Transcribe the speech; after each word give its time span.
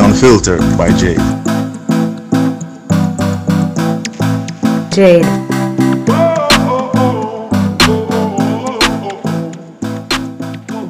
The 0.00 0.06
Unfiltered 0.06 0.60
by 0.78 0.88
Jade. 0.96 1.18
Jade. 4.90 5.26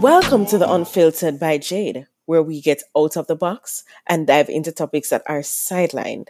Welcome 0.00 0.46
to 0.46 0.59
The 0.59 0.70
Unfiltered 0.70 1.41
by 1.41 1.59
Jade, 1.59 2.07
where 2.27 2.41
we 2.41 2.61
get 2.61 2.84
out 2.96 3.16
of 3.16 3.27
the 3.27 3.34
box 3.34 3.82
and 4.07 4.29
dive 4.29 4.48
into 4.48 4.70
topics 4.70 5.11
that 5.11 5.24
are 5.27 5.40
sidelined. 5.40 6.29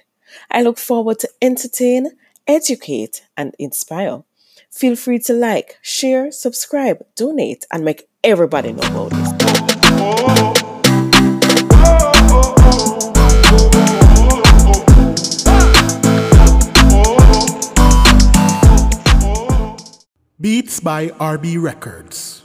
I 0.50 0.62
look 0.62 0.78
forward 0.78 1.18
to 1.18 1.28
entertain, 1.42 2.12
educate, 2.46 3.26
and 3.36 3.54
inspire. 3.58 4.22
Feel 4.70 4.96
free 4.96 5.18
to 5.18 5.34
like, 5.34 5.78
share, 5.82 6.32
subscribe, 6.32 7.04
donate, 7.14 7.66
and 7.70 7.84
make 7.84 8.08
everybody 8.24 8.72
know 8.72 9.06
about 9.06 9.10
this. 9.10 10.59
Beats 20.40 20.80
by 20.80 21.08
RB 21.08 21.62
Records. 21.62 22.40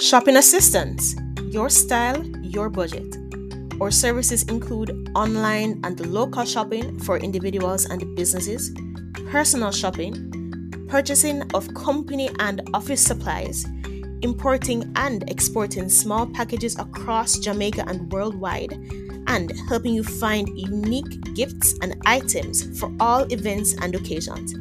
Shopping 0.00 0.36
assistance 0.36 1.16
your 1.50 1.68
style, 1.68 2.24
your 2.40 2.70
budget. 2.70 3.16
Our 3.80 3.90
services 3.90 4.44
include 4.44 5.10
online 5.16 5.80
and 5.82 6.06
local 6.06 6.44
shopping 6.44 7.00
for 7.00 7.18
individuals 7.18 7.86
and 7.86 8.14
businesses, 8.14 8.70
personal 9.28 9.72
shopping, 9.72 10.14
purchasing 10.88 11.42
of 11.52 11.74
company 11.74 12.30
and 12.38 12.62
office 12.74 13.02
supplies, 13.02 13.66
importing 14.22 14.92
and 14.94 15.28
exporting 15.28 15.88
small 15.88 16.28
packages 16.28 16.78
across 16.78 17.40
Jamaica 17.40 17.82
and 17.88 18.12
worldwide, 18.12 18.78
and 19.26 19.52
helping 19.68 19.94
you 19.94 20.04
find 20.04 20.48
unique 20.58 21.34
gifts 21.34 21.74
and 21.82 22.00
items 22.06 22.78
for 22.78 22.90
all 23.00 23.24
events 23.32 23.74
and 23.80 23.94
occasions. 23.94 24.54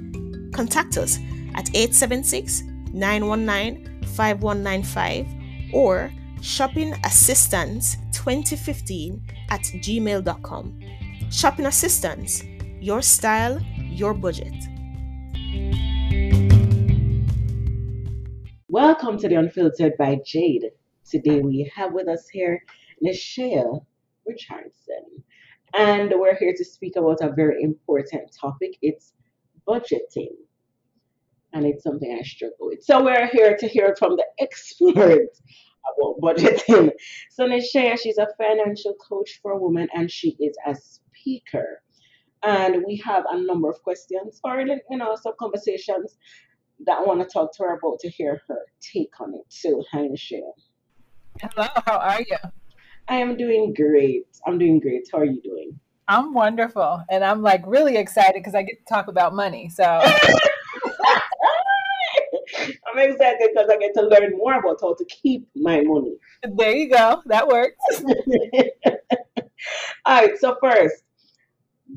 Contact 0.55 0.97
us 0.97 1.17
at 1.55 1.69
876 1.73 2.63
919 2.93 3.89
5195 4.15 5.27
or 5.73 6.11
shoppingassistance2015 6.39 9.21
at 9.49 9.61
gmail.com. 9.61 10.79
Shopping 11.31 11.65
Assistance, 11.65 12.43
your 12.79 13.01
style, 13.01 13.59
your 13.79 14.13
budget. 14.13 14.53
Welcome 18.67 19.17
to 19.19 19.27
the 19.27 19.35
Unfiltered 19.35 19.93
by 19.97 20.19
Jade. 20.25 20.71
Today 21.09 21.41
we 21.41 21.71
have 21.75 21.93
with 21.93 22.07
us 22.07 22.27
here 22.27 22.63
Nishaea 23.03 23.83
Richardson, 24.25 25.23
and 25.75 26.13
we're 26.15 26.35
here 26.35 26.53
to 26.55 26.65
speak 26.65 26.95
about 26.95 27.21
a 27.21 27.31
very 27.31 27.63
important 27.63 28.35
topic. 28.39 28.77
It's 28.81 29.13
budgeting, 29.67 30.35
and 31.53 31.65
it's 31.65 31.83
something 31.83 32.17
I 32.17 32.23
struggle 32.23 32.67
with. 32.67 32.83
So 32.83 33.03
we're 33.03 33.27
here 33.27 33.57
to 33.57 33.67
hear 33.67 33.95
from 33.97 34.15
the 34.15 34.25
expert 34.39 35.29
about 35.97 36.21
budgeting. 36.21 36.91
So 37.31 37.47
Nishaea, 37.47 37.99
she's 37.99 38.17
a 38.17 38.27
financial 38.37 38.95
coach 38.95 39.39
for 39.41 39.59
women, 39.59 39.87
and 39.93 40.09
she 40.09 40.37
is 40.39 40.55
a 40.65 40.75
speaker. 40.75 41.81
And 42.43 42.83
we 42.85 42.97
have 43.05 43.23
a 43.29 43.39
number 43.39 43.69
of 43.69 43.81
questions, 43.83 44.39
or 44.43 44.59
you 44.61 44.97
know, 44.97 45.15
some 45.21 45.33
conversations 45.39 46.17
that 46.85 46.97
I 46.99 47.03
want 47.03 47.21
to 47.21 47.25
talk 47.25 47.55
to 47.55 47.63
her 47.63 47.77
about 47.77 47.99
to 47.99 48.09
hear 48.09 48.41
her 48.47 48.59
take 48.81 49.19
on 49.19 49.33
it. 49.33 49.45
too. 49.49 49.83
hi, 49.91 50.01
Nishaea. 50.01 50.51
Hello, 51.41 51.67
how 51.85 51.97
are 51.97 52.21
you? 52.21 52.37
I 53.07 53.17
am 53.17 53.35
doing 53.37 53.73
great. 53.73 54.27
I'm 54.45 54.57
doing 54.57 54.79
great. 54.79 55.07
How 55.11 55.19
are 55.19 55.25
you 55.25 55.41
doing? 55.41 55.79
I'm 56.07 56.33
wonderful. 56.33 57.03
And 57.09 57.23
I'm 57.23 57.41
like 57.41 57.63
really 57.65 57.97
excited 57.97 58.35
because 58.35 58.55
I 58.55 58.63
get 58.63 58.79
to 58.79 58.93
talk 58.93 59.07
about 59.07 59.33
money. 59.33 59.69
So, 59.69 59.83
I'm 62.63 62.97
excited 62.97 63.49
because 63.53 63.69
I 63.69 63.77
get 63.77 63.93
to 63.95 64.01
learn 64.01 64.37
more 64.37 64.59
about 64.59 64.79
how 64.81 64.93
to 64.95 65.05
keep 65.05 65.47
my 65.55 65.81
money. 65.81 66.15
there 66.43 66.75
you 66.75 66.89
go. 66.89 67.21
That 67.25 67.47
works. 67.47 67.77
All 70.05 70.21
right, 70.21 70.37
so 70.37 70.57
first, 70.61 71.03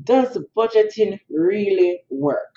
does 0.03 0.37
budgeting 0.55 1.19
really 1.29 2.01
work? 2.09 2.55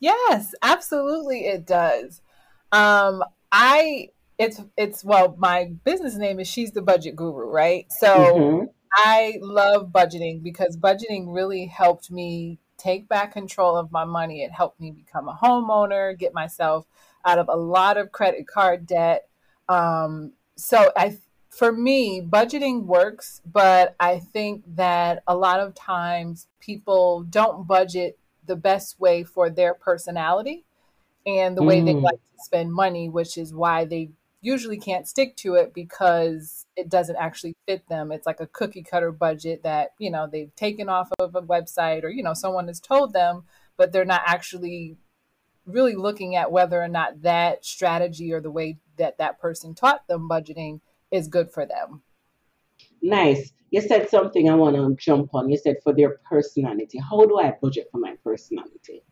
Yes, 0.00 0.54
absolutely 0.62 1.46
it 1.46 1.66
does. 1.66 2.22
Um, 2.70 3.24
I 3.50 4.10
it's 4.38 4.60
it's 4.76 5.04
well, 5.04 5.34
my 5.38 5.72
business 5.84 6.14
name 6.16 6.40
is 6.40 6.48
She's 6.48 6.72
the 6.72 6.82
Budget 6.82 7.16
Guru, 7.16 7.46
right? 7.50 7.90
So 7.92 8.44
Mhm. 8.44 8.68
I 8.92 9.38
love 9.40 9.90
budgeting 9.92 10.42
because 10.42 10.76
budgeting 10.76 11.34
really 11.34 11.66
helped 11.66 12.10
me 12.10 12.58
take 12.76 13.08
back 13.08 13.32
control 13.32 13.76
of 13.76 13.90
my 13.92 14.04
money. 14.04 14.42
It 14.42 14.52
helped 14.52 14.80
me 14.80 14.90
become 14.92 15.28
a 15.28 15.34
homeowner, 15.42 16.16
get 16.16 16.32
myself 16.32 16.86
out 17.24 17.38
of 17.38 17.48
a 17.48 17.56
lot 17.56 17.96
of 17.96 18.12
credit 18.12 18.46
card 18.46 18.86
debt. 18.86 19.28
Um, 19.68 20.32
so 20.56 20.90
I, 20.96 21.18
for 21.50 21.72
me, 21.72 22.20
budgeting 22.22 22.84
works, 22.84 23.42
but 23.44 23.96
I 24.00 24.20
think 24.20 24.64
that 24.76 25.22
a 25.26 25.36
lot 25.36 25.60
of 25.60 25.74
times 25.74 26.46
people 26.60 27.24
don't 27.24 27.66
budget 27.66 28.18
the 28.46 28.56
best 28.56 28.98
way 29.00 29.24
for 29.24 29.50
their 29.50 29.74
personality 29.74 30.64
and 31.26 31.56
the 31.56 31.62
way 31.62 31.80
they 31.82 31.94
Mm. 31.94 32.02
like 32.02 32.14
to 32.14 32.44
spend 32.44 32.72
money, 32.72 33.08
which 33.08 33.36
is 33.36 33.52
why 33.52 33.84
they 33.84 34.10
usually 34.40 34.78
can't 34.78 35.08
stick 35.08 35.36
to 35.36 35.54
it 35.54 35.74
because 35.74 36.66
it 36.76 36.88
doesn't 36.88 37.16
actually 37.16 37.54
fit 37.66 37.88
them. 37.88 38.12
It's 38.12 38.26
like 38.26 38.40
a 38.40 38.46
cookie 38.46 38.82
cutter 38.82 39.10
budget 39.10 39.62
that, 39.64 39.90
you 39.98 40.10
know, 40.10 40.28
they've 40.30 40.54
taken 40.54 40.88
off 40.88 41.08
of 41.18 41.34
a 41.34 41.42
website 41.42 42.04
or, 42.04 42.08
you 42.08 42.22
know, 42.22 42.34
someone 42.34 42.68
has 42.68 42.80
told 42.80 43.12
them, 43.12 43.44
but 43.76 43.92
they're 43.92 44.04
not 44.04 44.22
actually 44.26 44.96
really 45.66 45.94
looking 45.94 46.36
at 46.36 46.52
whether 46.52 46.80
or 46.80 46.88
not 46.88 47.22
that 47.22 47.64
strategy 47.64 48.32
or 48.32 48.40
the 48.40 48.50
way 48.50 48.78
that 48.96 49.18
that 49.18 49.40
person 49.40 49.74
taught 49.74 50.06
them 50.08 50.28
budgeting 50.28 50.80
is 51.10 51.28
good 51.28 51.50
for 51.50 51.66
them. 51.66 52.02
Nice. 53.02 53.52
You 53.70 53.80
said 53.80 54.08
something 54.08 54.48
I 54.48 54.54
want 54.54 54.76
to 54.76 54.96
jump 54.96 55.34
on. 55.34 55.50
You 55.50 55.58
said 55.58 55.76
for 55.82 55.92
their 55.92 56.18
personality. 56.28 56.98
How 56.98 57.24
do 57.26 57.38
I 57.38 57.54
budget 57.60 57.88
for 57.92 57.98
my 57.98 58.14
personality? 58.24 59.02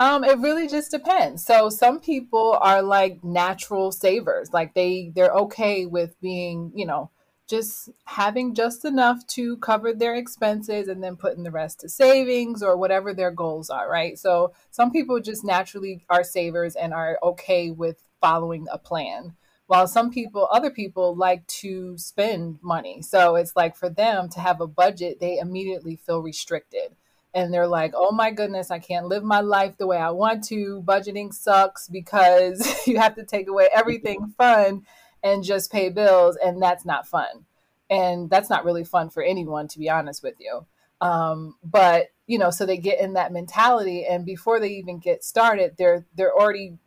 Um, 0.00 0.24
it 0.24 0.38
really 0.38 0.66
just 0.66 0.90
depends. 0.90 1.44
So 1.44 1.70
some 1.70 2.00
people 2.00 2.58
are 2.60 2.82
like 2.82 3.22
natural 3.22 3.92
savers. 3.92 4.52
Like 4.52 4.74
they 4.74 5.12
they're 5.14 5.32
okay 5.32 5.86
with 5.86 6.20
being, 6.20 6.72
you 6.74 6.86
know, 6.86 7.10
just 7.48 7.90
having 8.04 8.54
just 8.54 8.84
enough 8.84 9.26
to 9.26 9.56
cover 9.58 9.92
their 9.92 10.14
expenses 10.14 10.88
and 10.88 11.02
then 11.04 11.16
putting 11.16 11.44
the 11.44 11.50
rest 11.50 11.80
to 11.80 11.88
savings 11.88 12.62
or 12.62 12.76
whatever 12.76 13.12
their 13.12 13.30
goals 13.30 13.70
are, 13.70 13.88
right? 13.90 14.18
So 14.18 14.54
some 14.70 14.90
people 14.90 15.20
just 15.20 15.44
naturally 15.44 16.04
are 16.08 16.24
savers 16.24 16.74
and 16.74 16.94
are 16.94 17.18
okay 17.22 17.70
with 17.70 17.96
following 18.20 18.66
a 18.72 18.78
plan. 18.78 19.36
While 19.66 19.86
some 19.86 20.10
people, 20.10 20.48
other 20.50 20.70
people 20.70 21.14
like 21.14 21.46
to 21.48 21.96
spend 21.98 22.58
money. 22.62 23.02
So 23.02 23.36
it's 23.36 23.54
like 23.54 23.76
for 23.76 23.88
them 23.88 24.28
to 24.30 24.40
have 24.40 24.60
a 24.60 24.66
budget, 24.66 25.20
they 25.20 25.38
immediately 25.38 25.96
feel 25.96 26.20
restricted 26.20 26.96
and 27.34 27.52
they're 27.52 27.66
like, 27.66 27.92
"Oh 27.94 28.12
my 28.12 28.30
goodness, 28.30 28.70
I 28.70 28.78
can't 28.78 29.06
live 29.06 29.22
my 29.22 29.40
life 29.40 29.76
the 29.78 29.86
way 29.86 29.98
I 29.98 30.10
want 30.10 30.44
to. 30.44 30.82
Budgeting 30.86 31.32
sucks 31.32 31.88
because 31.88 32.66
you 32.86 32.98
have 32.98 33.14
to 33.16 33.24
take 33.24 33.48
away 33.48 33.68
everything 33.74 34.34
fun 34.36 34.84
and 35.22 35.44
just 35.44 35.72
pay 35.72 35.88
bills, 35.88 36.36
and 36.36 36.60
that's 36.62 36.84
not 36.84 37.06
fun. 37.06 37.46
And 37.90 38.30
that's 38.30 38.50
not 38.50 38.64
really 38.64 38.84
fun 38.84 39.10
for 39.10 39.22
anyone, 39.22 39.68
to 39.68 39.78
be 39.78 39.90
honest 39.90 40.22
with 40.22 40.34
you. 40.40 40.66
Um, 41.00 41.56
but 41.62 42.08
you 42.26 42.38
know, 42.38 42.50
so 42.50 42.64
they 42.64 42.78
get 42.78 43.00
in 43.00 43.14
that 43.14 43.32
mentality, 43.32 44.06
and 44.06 44.24
before 44.24 44.60
they 44.60 44.70
even 44.70 44.98
get 44.98 45.24
started, 45.24 45.74
they're 45.76 46.06
they're 46.14 46.34
already 46.34 46.78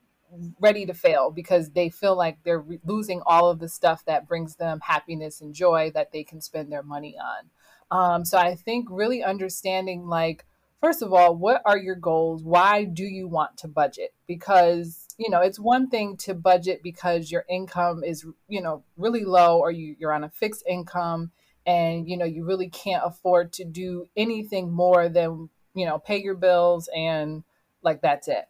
ready 0.59 0.85
to 0.85 0.93
fail 0.93 1.31
because 1.31 1.71
they 1.71 1.89
feel 1.89 2.15
like 2.15 2.37
they're 2.43 2.59
re- 2.59 2.79
losing 2.85 3.21
all 3.25 3.49
of 3.49 3.59
the 3.59 3.69
stuff 3.69 4.03
that 4.05 4.27
brings 4.27 4.55
them 4.55 4.79
happiness 4.81 5.41
and 5.41 5.53
joy 5.53 5.91
that 5.93 6.11
they 6.11 6.23
can 6.23 6.41
spend 6.41 6.71
their 6.71 6.83
money 6.83 7.15
on. 7.17 7.49
Um, 7.91 8.25
so 8.25 8.37
I 8.37 8.55
think 8.55 8.87
really 8.89 9.23
understanding, 9.23 10.07
like, 10.07 10.45
first 10.81 11.01
of 11.01 11.13
all, 11.13 11.35
what 11.35 11.61
are 11.65 11.77
your 11.77 11.95
goals? 11.95 12.43
Why 12.43 12.83
do 12.83 13.03
you 13.03 13.27
want 13.27 13.57
to 13.57 13.67
budget? 13.67 14.13
Because, 14.27 15.07
you 15.17 15.29
know, 15.29 15.41
it's 15.41 15.59
one 15.59 15.89
thing 15.89 16.17
to 16.17 16.33
budget 16.33 16.81
because 16.83 17.31
your 17.31 17.45
income 17.49 18.03
is, 18.03 18.25
you 18.47 18.61
know, 18.61 18.83
really 18.97 19.23
low 19.23 19.59
or 19.59 19.71
you, 19.71 19.95
you're 19.99 20.13
on 20.13 20.23
a 20.23 20.29
fixed 20.29 20.63
income 20.67 21.31
and, 21.65 22.07
you 22.07 22.17
know, 22.17 22.25
you 22.25 22.43
really 22.43 22.69
can't 22.69 23.03
afford 23.05 23.53
to 23.53 23.65
do 23.65 24.07
anything 24.15 24.71
more 24.71 25.09
than, 25.09 25.49
you 25.73 25.85
know, 25.85 25.97
pay 25.99 26.21
your 26.21 26.35
bills 26.35 26.89
and 26.95 27.43
like 27.81 28.01
that's 28.01 28.27
it. 28.27 28.45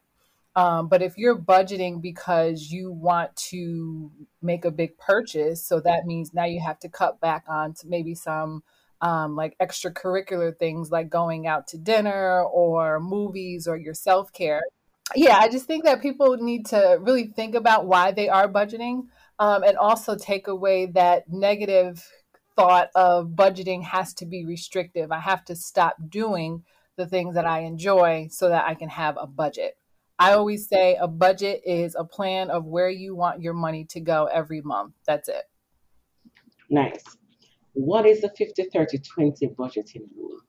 Um, 0.55 0.87
but 0.87 1.01
if 1.01 1.17
you're 1.17 1.37
budgeting 1.37 2.01
because 2.01 2.71
you 2.71 2.89
want 2.89 3.35
to 3.35 4.11
make 4.41 4.63
a 4.63 4.71
big 4.71 4.97
purchase, 4.97 5.63
so 5.65 5.81
that 5.81 6.05
means 6.05 6.33
now 6.33 6.45
you 6.45 6.61
have 6.61 6.79
to 6.79 6.89
cut 6.89 7.19
back 7.19 7.43
on 7.49 7.73
to 7.75 7.87
maybe 7.87 8.15
some 8.15 8.63
um, 9.01 9.35
like 9.35 9.55
extracurricular 9.61 10.57
things 10.57 10.91
like 10.91 11.09
going 11.09 11.47
out 11.47 11.67
to 11.67 11.77
dinner 11.77 12.43
or 12.43 12.99
movies 12.99 13.67
or 13.67 13.77
your 13.77 13.93
self 13.93 14.31
care. 14.33 14.61
Yeah, 15.15 15.37
I 15.37 15.49
just 15.49 15.65
think 15.65 15.83
that 15.85 16.01
people 16.01 16.37
need 16.37 16.65
to 16.67 16.97
really 17.01 17.27
think 17.27 17.55
about 17.55 17.85
why 17.85 18.11
they 18.11 18.29
are 18.29 18.47
budgeting. 18.47 19.07
um, 19.39 19.63
and 19.63 19.77
also 19.77 20.15
take 20.15 20.47
away 20.47 20.85
that 20.87 21.25
negative 21.29 22.07
thought 22.55 22.89
of 22.95 23.29
budgeting 23.29 23.83
has 23.83 24.13
to 24.15 24.25
be 24.25 24.45
restrictive. 24.45 25.11
I 25.11 25.19
have 25.19 25.43
to 25.45 25.55
stop 25.55 25.97
doing 26.07 26.63
the 26.95 27.05
things 27.05 27.35
that 27.35 27.45
I 27.45 27.59
enjoy 27.61 28.29
so 28.31 28.49
that 28.49 28.65
I 28.65 28.75
can 28.75 28.89
have 28.89 29.17
a 29.19 29.27
budget. 29.27 29.77
I 30.17 30.31
always 30.31 30.69
say 30.69 30.95
a 30.95 31.09
budget 31.09 31.61
is 31.65 31.95
a 31.95 32.05
plan 32.05 32.49
of 32.49 32.65
where 32.65 32.89
you 32.89 33.15
want 33.15 33.41
your 33.41 33.53
money 33.53 33.83
to 33.89 33.99
go 33.99 34.25
every 34.25 34.61
month. 34.61 34.93
That's 35.05 35.27
it. 35.27 35.43
Nice. 36.69 37.03
What 37.75 38.05
is 38.05 38.21
the 38.21 38.29
50 38.29 38.69
30 38.73 38.99
20 38.99 39.47
budgeting 39.49 40.07
rule? 40.17 40.39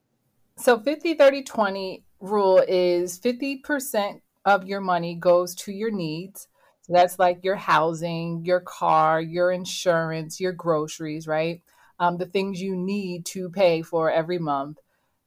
So 0.57 0.79
50 0.79 1.15
30 1.15 1.43
20 1.43 2.05
rule 2.21 2.63
is 2.67 3.19
50% 3.19 4.21
of 4.45 4.67
your 4.67 4.81
money 4.81 5.17
goes 5.17 5.55
to 5.57 5.73
your 5.73 5.91
needs. 5.91 6.49
So 6.83 6.93
that's 6.93 7.19
like 7.19 7.43
your 7.43 7.57
housing, 7.57 8.45
your 8.45 8.61
car, 8.61 9.21
your 9.21 9.51
insurance, 9.51 10.41
your 10.41 10.53
groceries, 10.53 11.27
right? 11.27 11.63
Um, 11.99 12.17
the 12.17 12.27
things 12.27 12.61
you 12.63 12.77
need 12.77 13.27
to 13.27 13.51
pay 13.51 13.83
for 13.83 14.11
every 14.11 14.39
month. 14.39 14.79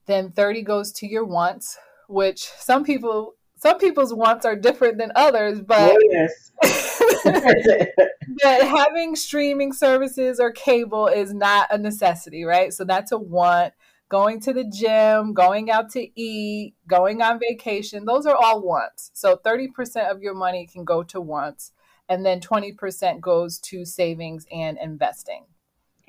Then 0.06 0.31
30 0.31 0.62
goes 0.62 0.92
to 0.94 1.07
your 1.07 1.25
wants, 1.25 1.78
which 2.07 2.44
some 2.57 2.84
people 2.86 3.36
some 3.57 3.78
people's 3.78 4.13
wants 4.13 4.46
are 4.46 4.56
different 4.56 4.98
than 4.98 5.12
others, 5.16 5.62
but 5.62 5.92
oh, 5.92 6.00
yes. 6.10 6.51
but 7.23 8.61
having 8.61 9.15
streaming 9.15 9.73
services 9.73 10.39
or 10.39 10.51
cable 10.51 11.07
is 11.07 11.33
not 11.33 11.67
a 11.71 11.77
necessity, 11.77 12.44
right? 12.44 12.73
So 12.73 12.83
that's 12.83 13.11
a 13.11 13.17
want. 13.17 13.73
Going 14.09 14.39
to 14.41 14.53
the 14.53 14.63
gym, 14.63 15.33
going 15.33 15.69
out 15.69 15.91
to 15.91 16.19
eat, 16.19 16.73
going 16.88 17.21
on 17.21 17.39
vacation, 17.39 18.06
those 18.06 18.25
are 18.25 18.35
all 18.35 18.61
wants. 18.61 19.11
So 19.13 19.38
30% 19.38 20.09
of 20.09 20.21
your 20.21 20.33
money 20.33 20.65
can 20.65 20.83
go 20.83 21.03
to 21.03 21.21
wants, 21.21 21.73
and 22.07 22.25
then 22.25 22.39
20% 22.41 23.21
goes 23.21 23.59
to 23.59 23.85
savings 23.85 24.47
and 24.51 24.79
investing. 24.81 25.45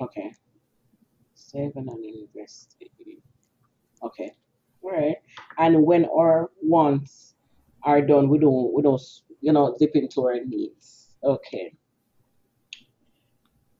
Okay. 0.01 0.33
Saving 1.35 1.87
and 1.87 2.03
investing. 2.35 2.89
Okay. 4.03 4.31
All 4.81 4.91
right. 4.91 5.17
And 5.57 5.83
when 5.83 6.05
our 6.05 6.49
wants 6.61 7.35
are 7.83 8.01
done, 8.01 8.29
we 8.29 8.39
don't 8.39 8.73
we 8.73 8.81
don't 8.81 9.01
you 9.41 9.51
know 9.51 9.75
dip 9.77 9.95
into 9.95 10.21
our 10.25 10.39
needs. 10.45 11.07
Okay. 11.23 11.73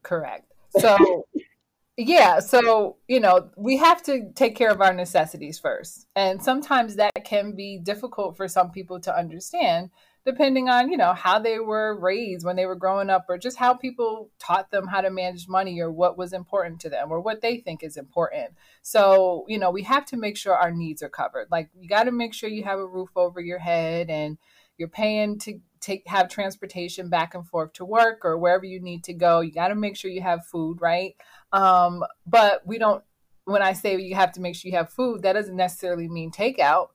Correct. 0.03 0.51
So 0.77 1.27
yeah, 1.97 2.39
so 2.39 2.97
you 3.07 3.19
know, 3.19 3.49
we 3.55 3.77
have 3.77 4.03
to 4.03 4.31
take 4.33 4.55
care 4.55 4.71
of 4.71 4.81
our 4.81 4.93
necessities 4.93 5.59
first. 5.59 6.07
And 6.15 6.41
sometimes 6.41 6.95
that 6.95 7.25
can 7.25 7.55
be 7.55 7.77
difficult 7.77 8.37
for 8.37 8.47
some 8.47 8.71
people 8.71 8.99
to 9.01 9.15
understand 9.15 9.91
depending 10.25 10.69
on 10.69 10.89
you 10.89 10.97
know 10.97 11.13
how 11.13 11.39
they 11.39 11.59
were 11.59 11.97
raised 11.99 12.45
when 12.45 12.55
they 12.55 12.65
were 12.65 12.75
growing 12.75 13.09
up 13.09 13.25
or 13.27 13.37
just 13.37 13.57
how 13.57 13.73
people 13.73 14.29
taught 14.39 14.69
them 14.71 14.87
how 14.87 15.01
to 15.01 15.09
manage 15.09 15.47
money 15.47 15.79
or 15.79 15.91
what 15.91 16.17
was 16.17 16.33
important 16.33 16.79
to 16.79 16.89
them 16.89 17.11
or 17.11 17.19
what 17.19 17.41
they 17.41 17.57
think 17.57 17.83
is 17.83 17.97
important 17.97 18.51
so 18.81 19.45
you 19.47 19.57
know 19.57 19.71
we 19.71 19.83
have 19.83 20.05
to 20.05 20.17
make 20.17 20.37
sure 20.37 20.55
our 20.55 20.71
needs 20.71 21.01
are 21.01 21.09
covered 21.09 21.47
like 21.51 21.69
you 21.79 21.89
got 21.89 22.03
to 22.03 22.11
make 22.11 22.33
sure 22.33 22.49
you 22.49 22.63
have 22.63 22.79
a 22.79 22.85
roof 22.85 23.09
over 23.15 23.41
your 23.41 23.59
head 23.59 24.09
and 24.09 24.37
you're 24.81 24.89
paying 24.89 25.37
to 25.37 25.59
take 25.79 26.03
have 26.07 26.27
transportation 26.27 27.07
back 27.07 27.35
and 27.35 27.47
forth 27.47 27.71
to 27.73 27.85
work 27.85 28.25
or 28.25 28.37
wherever 28.37 28.65
you 28.65 28.79
need 28.79 29.03
to 29.03 29.13
go 29.13 29.39
you 29.41 29.51
got 29.51 29.67
to 29.67 29.75
make 29.75 29.95
sure 29.95 30.09
you 30.09 30.21
have 30.21 30.43
food 30.45 30.81
right 30.81 31.15
um, 31.53 32.03
but 32.25 32.65
we 32.65 32.79
don't 32.79 33.03
when 33.45 33.61
i 33.61 33.73
say 33.73 33.95
you 33.95 34.15
have 34.15 34.31
to 34.31 34.41
make 34.41 34.55
sure 34.55 34.69
you 34.69 34.77
have 34.77 34.89
food 34.89 35.21
that 35.21 35.33
doesn't 35.33 35.55
necessarily 35.55 36.07
mean 36.07 36.31
takeout 36.31 36.87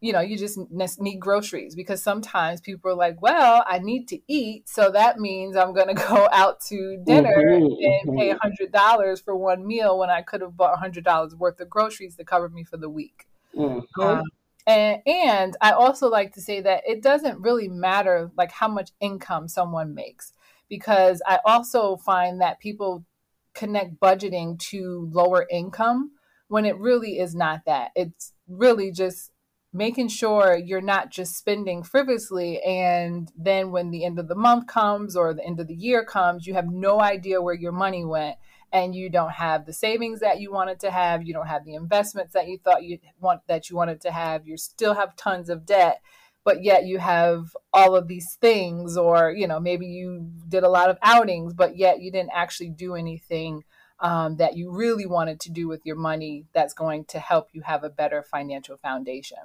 you 0.00 0.12
know, 0.12 0.20
you 0.20 0.38
just 0.38 0.58
need 1.00 1.18
groceries 1.18 1.74
because 1.74 2.02
sometimes 2.02 2.60
people 2.60 2.90
are 2.90 2.94
like, 2.94 3.20
well, 3.20 3.64
I 3.66 3.80
need 3.80 4.06
to 4.08 4.18
eat. 4.28 4.68
So 4.68 4.92
that 4.92 5.18
means 5.18 5.56
I'm 5.56 5.74
going 5.74 5.88
to 5.94 5.94
go 5.94 6.28
out 6.32 6.60
to 6.68 7.02
dinner 7.04 7.34
mm-hmm, 7.36 7.64
and 7.64 8.08
mm-hmm. 8.08 8.16
pay 8.16 8.30
a 8.30 8.38
hundred 8.38 8.72
dollars 8.72 9.20
for 9.20 9.34
one 9.36 9.66
meal 9.66 9.98
when 9.98 10.10
I 10.10 10.22
could 10.22 10.40
have 10.40 10.56
bought 10.56 10.74
a 10.74 10.76
hundred 10.76 11.04
dollars 11.04 11.34
worth 11.34 11.60
of 11.60 11.68
groceries 11.68 12.16
to 12.16 12.24
cover 12.24 12.48
me 12.48 12.64
for 12.64 12.76
the 12.76 12.88
week. 12.88 13.26
Mm-hmm. 13.56 14.00
Um, 14.00 14.22
and, 14.68 15.00
and 15.06 15.56
I 15.62 15.72
also 15.72 16.08
like 16.08 16.34
to 16.34 16.42
say 16.42 16.60
that 16.60 16.82
it 16.86 17.02
doesn't 17.02 17.40
really 17.40 17.68
matter 17.68 18.30
like 18.36 18.52
how 18.52 18.68
much 18.68 18.90
income 19.00 19.48
someone 19.48 19.94
makes 19.94 20.34
because 20.68 21.22
I 21.26 21.38
also 21.46 21.96
find 21.96 22.40
that 22.42 22.60
people 22.60 23.06
connect 23.54 23.98
budgeting 23.98 24.58
to 24.70 25.08
lower 25.10 25.46
income 25.50 26.10
when 26.48 26.66
it 26.66 26.78
really 26.78 27.18
is 27.18 27.34
not 27.34 27.62
that. 27.64 27.92
It's 27.96 28.34
really 28.46 28.92
just 28.92 29.32
making 29.72 30.08
sure 30.08 30.54
you're 30.56 30.82
not 30.82 31.10
just 31.10 31.36
spending 31.36 31.82
frivolously 31.82 32.60
and 32.62 33.32
then 33.36 33.70
when 33.70 33.90
the 33.90 34.04
end 34.04 34.18
of 34.18 34.28
the 34.28 34.34
month 34.34 34.66
comes 34.66 35.16
or 35.16 35.32
the 35.32 35.44
end 35.44 35.60
of 35.60 35.66
the 35.66 35.74
year 35.74 36.02
comes 36.02 36.46
you 36.46 36.54
have 36.54 36.68
no 36.70 37.00
idea 37.00 37.42
where 37.42 37.54
your 37.54 37.70
money 37.70 38.02
went 38.02 38.36
and 38.72 38.94
you 38.94 39.08
don't 39.08 39.32
have 39.32 39.66
the 39.66 39.72
savings 39.72 40.20
that 40.20 40.40
you 40.40 40.52
wanted 40.52 40.80
to 40.80 40.90
have 40.90 41.22
you 41.22 41.32
don't 41.32 41.46
have 41.46 41.64
the 41.64 41.74
investments 41.74 42.32
that 42.32 42.48
you 42.48 42.58
thought 42.58 42.84
you 42.84 42.98
want 43.20 43.40
that 43.46 43.70
you 43.70 43.76
wanted 43.76 44.00
to 44.00 44.10
have 44.10 44.46
you 44.46 44.56
still 44.56 44.94
have 44.94 45.16
tons 45.16 45.48
of 45.48 45.66
debt 45.66 46.00
but 46.44 46.62
yet 46.62 46.86
you 46.86 46.98
have 46.98 47.56
all 47.72 47.96
of 47.96 48.08
these 48.08 48.36
things 48.40 48.96
or 48.96 49.30
you 49.30 49.46
know 49.46 49.60
maybe 49.60 49.86
you 49.86 50.30
did 50.48 50.64
a 50.64 50.68
lot 50.68 50.90
of 50.90 50.98
outings 51.02 51.54
but 51.54 51.76
yet 51.76 52.00
you 52.00 52.10
didn't 52.10 52.32
actually 52.34 52.70
do 52.70 52.94
anything 52.94 53.62
um, 54.00 54.36
that 54.36 54.56
you 54.56 54.70
really 54.70 55.06
wanted 55.06 55.40
to 55.40 55.50
do 55.50 55.66
with 55.66 55.80
your 55.84 55.96
money 55.96 56.44
that's 56.52 56.72
going 56.72 57.04
to 57.06 57.18
help 57.18 57.48
you 57.52 57.62
have 57.62 57.82
a 57.82 57.90
better 57.90 58.22
financial 58.22 58.76
foundation 58.76 59.38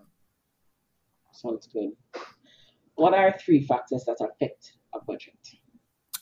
Sounds 1.34 1.68
good. 1.68 1.92
What 2.96 3.14
are 3.14 3.36
three 3.38 3.66
factors 3.66 4.06
that 4.06 4.18
affect 4.22 4.74
a 4.94 5.00
budget? 5.00 5.34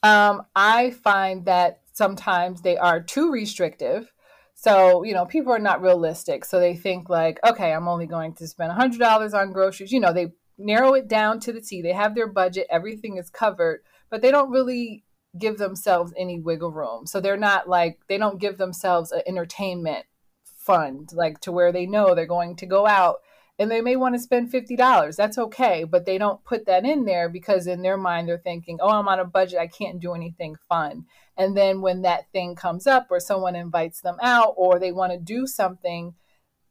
Um, 0.04 0.44
I 0.56 0.92
find 0.92 1.46
that 1.46 1.81
sometimes 1.94 2.62
they 2.62 2.78
are 2.78 3.02
too 3.02 3.32
restrictive. 3.32 4.12
So, 4.54 5.04
you 5.04 5.14
know, 5.14 5.26
people 5.26 5.52
are 5.54 5.60
not 5.60 5.82
realistic. 5.82 6.46
So 6.46 6.60
they 6.60 6.76
think 6.76 7.10
like, 7.10 7.40
okay, 7.48 7.74
I'm 7.74 7.88
only 7.88 8.06
going 8.06 8.34
to 8.36 8.48
spend 8.48 8.72
$100 8.72 9.34
on 9.34 9.54
groceries. 9.54 9.92
You 9.92 10.00
know, 10.00 10.14
they 10.14 10.34
narrow 10.58 10.94
it 10.94 11.08
down 11.08 11.40
to 11.42 11.54
the 11.54 11.62
T. 11.62 11.82
They 11.82 11.94
have 11.94 12.16
their 12.16 12.28
budget, 12.28 12.68
everything 12.70 13.18
is 13.18 13.30
covered, 13.30 13.82
but 14.10 14.22
they 14.22 14.32
don't 14.32 14.52
really 14.52 15.04
give 15.40 15.58
themselves 15.58 16.14
any 16.18 16.40
wiggle 16.40 16.72
room. 16.72 17.08
So 17.08 17.22
they're 17.22 17.38
not 17.38 17.68
like, 17.68 18.00
they 18.08 18.18
don't 18.18 18.40
give 18.40 18.58
themselves 18.58 19.12
an 19.12 19.22
entertainment 19.26 20.06
fund, 20.44 21.10
like 21.14 21.40
to 21.42 21.52
where 21.52 21.72
they 21.72 21.86
know 21.86 22.14
they're 22.14 22.26
going 22.26 22.56
to 22.58 22.66
go 22.66 22.86
out 22.86 23.18
and 23.62 23.70
they 23.70 23.82
may 23.82 23.96
want 23.96 24.16
to 24.16 24.20
spend 24.20 24.52
$50. 24.52 25.16
That's 25.16 25.38
okay, 25.38 25.84
but 25.84 26.06
they 26.06 26.18
don't 26.18 26.44
put 26.44 26.66
that 26.66 26.86
in 26.86 27.06
there 27.06 27.30
because 27.30 27.68
in 27.68 27.84
their 27.84 27.98
mind 27.98 28.28
they're 28.28 28.40
thinking, 28.40 28.80
"Oh, 28.82 28.90
I'm 28.90 29.08
on 29.08 29.20
a 29.20 29.26
budget, 29.26 29.60
I 29.60 29.68
can't 29.68 30.00
do 30.00 30.14
anything 30.14 30.56
fun." 30.68 31.06
And 31.38 31.56
then 31.56 31.82
when 31.82 32.02
that 32.02 32.32
thing 32.32 32.56
comes 32.56 32.88
up 32.88 33.08
or 33.10 33.20
someone 33.20 33.56
invites 33.56 34.02
them 34.02 34.18
out 34.22 34.54
or 34.58 34.80
they 34.80 34.92
want 34.92 35.14
to 35.14 35.18
do 35.18 35.48
something 35.48 36.14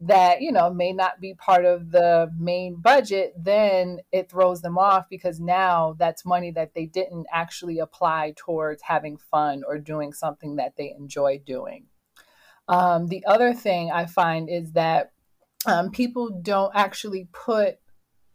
that, 0.03 0.41
you 0.41 0.51
know, 0.51 0.73
may 0.73 0.93
not 0.93 1.21
be 1.21 1.35
part 1.35 1.65
of 1.65 1.91
the 1.91 2.31
main 2.39 2.77
budget, 2.81 3.35
then 3.37 4.01
it 4.13 4.31
throws 4.31 4.63
them 4.63 4.79
off 4.79 5.07
because 5.11 5.41
now 5.41 5.95
that's 5.99 6.25
money 6.25 6.51
that 6.53 6.75
they 6.75 6.87
didn't 6.87 7.27
actually 7.31 7.79
apply 7.79 8.33
towards 8.37 8.83
having 8.83 9.19
fun 9.19 9.63
or 9.67 9.79
doing 9.79 10.13
something 10.13 10.57
that 10.57 10.75
they 10.77 10.95
enjoy 10.99 11.41
doing. 11.45 11.87
Um, 12.69 13.09
the 13.09 13.25
other 13.27 13.53
thing 13.53 13.91
I 13.91 14.07
find 14.07 14.49
is 14.49 14.73
that 14.73 15.13
um, 15.67 15.91
people 15.91 16.41
don't 16.43 16.73
actually 16.75 17.29
put 17.33 17.77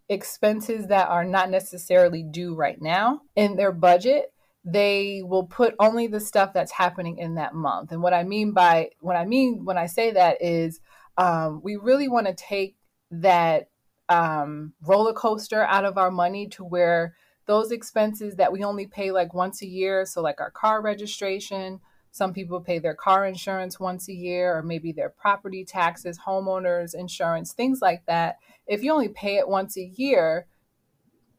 expenses 0.07 0.87
that 0.87 1.07
are 1.07 1.25
not 1.25 1.49
necessarily 1.49 2.21
due 2.21 2.53
right 2.53 2.79
now 2.79 3.21
in 3.35 3.55
their 3.55 3.71
budget 3.71 4.31
they 4.65 5.21
will 5.23 5.43
put 5.43 5.75
only 5.79 6.07
the 6.07 6.19
stuff 6.19 6.51
that's 6.51 6.71
happening 6.71 7.17
in 7.19 7.35
that 7.35 7.53
month 7.53 7.91
and 7.91 8.01
what 8.01 8.13
i 8.13 8.23
mean 8.23 8.51
by 8.51 8.89
what 8.99 9.15
i 9.15 9.23
mean 9.23 9.63
when 9.63 9.77
i 9.77 9.85
say 9.85 10.11
that 10.11 10.41
is 10.41 10.79
um, 11.17 11.61
we 11.63 11.77
really 11.77 12.09
want 12.09 12.27
to 12.27 12.33
take 12.33 12.75
that 13.09 13.69
um, 14.09 14.73
roller 14.85 15.13
coaster 15.13 15.63
out 15.63 15.85
of 15.85 15.97
our 15.97 16.11
money 16.11 16.47
to 16.49 16.63
where 16.65 17.15
those 17.45 17.71
expenses 17.71 18.35
that 18.35 18.51
we 18.51 18.63
only 18.63 18.85
pay 18.85 19.11
like 19.11 19.33
once 19.33 19.61
a 19.61 19.67
year 19.67 20.05
so 20.05 20.21
like 20.21 20.41
our 20.41 20.51
car 20.51 20.81
registration 20.81 21.79
some 22.15 22.31
people 22.31 22.61
pay 22.61 22.79
their 22.79 22.93
car 22.93 23.25
insurance 23.25 23.77
once 23.77 24.07
a 24.07 24.13
year, 24.13 24.55
or 24.55 24.63
maybe 24.63 24.93
their 24.93 25.09
property 25.09 25.65
taxes, 25.65 26.17
homeowners 26.17 26.95
insurance, 26.95 27.51
things 27.51 27.81
like 27.81 28.05
that. 28.05 28.37
If 28.67 28.83
you 28.83 28.93
only 28.93 29.09
pay 29.09 29.35
it 29.35 29.49
once 29.49 29.75
a 29.75 29.83
year, 29.83 30.47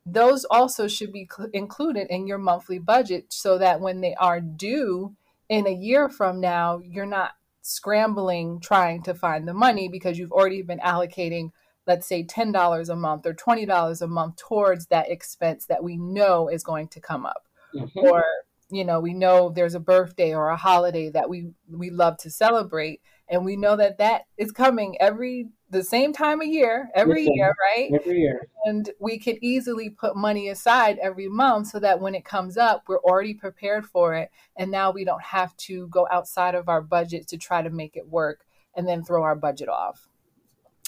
those 0.07 0.45
also 0.45 0.87
should 0.87 1.13
be 1.13 1.29
cl- 1.31 1.51
included 1.53 2.07
in 2.09 2.27
your 2.27 2.39
monthly 2.39 2.79
budget 2.79 3.27
so 3.31 3.59
that 3.59 3.81
when 3.81 4.01
they 4.01 4.15
are 4.15 4.41
due 4.41 5.15
in 5.49 5.67
a 5.67 5.73
year 5.73 6.09
from 6.09 6.41
now, 6.41 6.79
you're 6.79 7.05
not 7.05 7.33
scrambling 7.63 8.61
trying 8.61 9.03
to 9.03 9.15
find 9.15 9.47
the 9.47 9.55
money 9.55 9.89
because 9.89 10.17
you've 10.17 10.33
already 10.33 10.63
been 10.63 10.79
allocating, 10.79 11.51
let's 11.89 12.07
say, 12.07 12.23
$10 12.23 12.89
a 12.89 12.97
month 12.97 13.27
or 13.27 13.35
$20 13.35 14.03
a 14.03 14.07
month 14.07 14.37
towards 14.37 14.87
that 14.87 15.11
expense 15.11 15.67
that 15.67 15.83
we 15.83 15.97
know 15.97 16.49
is 16.49 16.63
going 16.63 16.87
to 16.89 17.01
come 17.01 17.27
up. 17.27 17.49
Mm-hmm. 17.75 17.99
Or 17.99 18.25
you 18.71 18.85
know 18.85 19.01
we 19.01 19.15
know 19.15 19.51
there's 19.51 19.75
a 19.75 19.81
birthday 19.81 20.35
or 20.35 20.49
a 20.49 20.57
holiday 20.57 21.09
that 21.11 21.29
we 21.29 21.51
we 21.71 21.91
love 21.91 22.17
to 22.17 22.31
celebrate 22.31 23.01
and 23.29 23.45
we 23.45 23.57
know 23.57 23.77
that 23.77 23.99
that 23.99 24.23
is 24.37 24.51
coming 24.51 24.97
every 25.01 25.47
the 25.77 25.85
same 25.85 26.13
time 26.13 26.41
of 26.41 26.47
year 26.47 26.89
every 26.95 27.23
Listen, 27.23 27.35
year, 27.35 27.55
right? 27.75 27.91
every 27.95 28.21
year. 28.21 28.49
And 28.65 28.91
we 28.99 29.19
can 29.19 29.39
easily 29.43 29.91
put 29.91 30.17
money 30.17 30.49
aside 30.49 30.99
every 30.99 31.29
month 31.29 31.69
so 31.69 31.79
that 31.81 32.01
when 32.01 32.15
it 32.15 32.25
comes 32.25 32.57
up, 32.57 32.85
we're 32.89 33.01
already 33.01 33.35
prepared 33.35 33.87
for 33.87 34.15
it. 34.15 34.31
And 34.57 34.71
now 34.71 34.91
we 34.91 35.05
don't 35.05 35.23
have 35.23 35.57
to 35.59 35.89
go 35.89 36.09
outside 36.11 36.55
of 36.55 36.69
our 36.69 36.83
budget 36.83 37.29
to 37.29 37.37
try 37.37 37.63
to 37.63 37.71
make 37.71 37.97
it 37.97 38.09
work 38.09 38.45
and 38.75 38.89
then 38.89 39.05
throw 39.05 39.23
our 39.23 39.37
budget 39.37 39.69
off. 39.69 40.09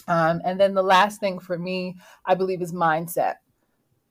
Um, 0.07 0.41
and 0.45 0.59
then 0.59 0.75
the 0.75 0.83
last 0.83 1.21
thing 1.21 1.39
for 1.39 1.59
me, 1.59 1.97
I 2.25 2.35
believe, 2.35 2.63
is 2.63 2.73
mindset. 2.73 3.35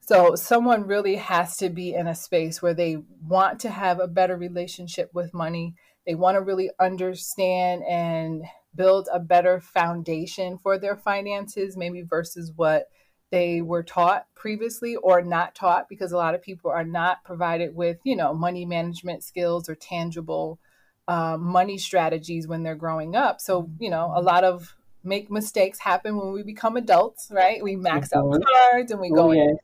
So 0.01 0.35
someone 0.35 0.87
really 0.87 1.17
has 1.17 1.57
to 1.57 1.69
be 1.69 1.93
in 1.93 2.07
a 2.07 2.15
space 2.15 2.61
where 2.61 2.73
they 2.73 2.97
want 3.27 3.59
to 3.61 3.69
have 3.69 3.99
a 3.99 4.07
better 4.07 4.37
relationship 4.37 5.09
with 5.13 5.33
money. 5.33 5.75
They 6.05 6.15
want 6.15 6.35
to 6.35 6.41
really 6.41 6.69
understand 6.79 7.83
and 7.83 8.45
build 8.77 9.09
a 9.11 9.19
better 9.19 9.59
foundation 9.59 10.57
for 10.59 10.77
their 10.79 10.95
finances, 10.95 11.75
maybe 11.77 12.03
versus 12.03 12.53
what 12.55 12.89
they 13.31 13.61
were 13.61 13.83
taught 13.83 14.27
previously 14.35 14.95
or 14.97 15.21
not 15.21 15.55
taught 15.55 15.89
because 15.89 16.13
a 16.13 16.17
lot 16.17 16.35
of 16.35 16.41
people 16.41 16.71
are 16.71 16.85
not 16.85 17.23
provided 17.25 17.75
with, 17.75 17.99
you 18.05 18.15
know, 18.15 18.33
money 18.33 18.65
management 18.65 19.23
skills 19.23 19.67
or 19.67 19.75
tangible 19.75 20.59
um, 21.09 21.43
money 21.43 21.77
strategies 21.77 22.47
when 22.47 22.63
they're 22.63 22.75
growing 22.75 23.15
up. 23.15 23.41
So, 23.41 23.69
you 23.79 23.89
know, 23.89 24.13
a 24.15 24.21
lot 24.21 24.43
of 24.45 24.75
make 25.03 25.31
mistakes 25.31 25.79
happen 25.79 26.17
when 26.17 26.31
we 26.33 26.43
become 26.43 26.77
adults, 26.77 27.29
right? 27.31 27.63
We 27.63 27.75
max 27.75 28.13
out 28.13 28.25
Mhm. 28.25 28.41
cards 28.45 28.91
and 28.91 29.01
we 29.01 29.11
go 29.11 29.27
Oh, 29.27 29.31
yes. 29.31 29.57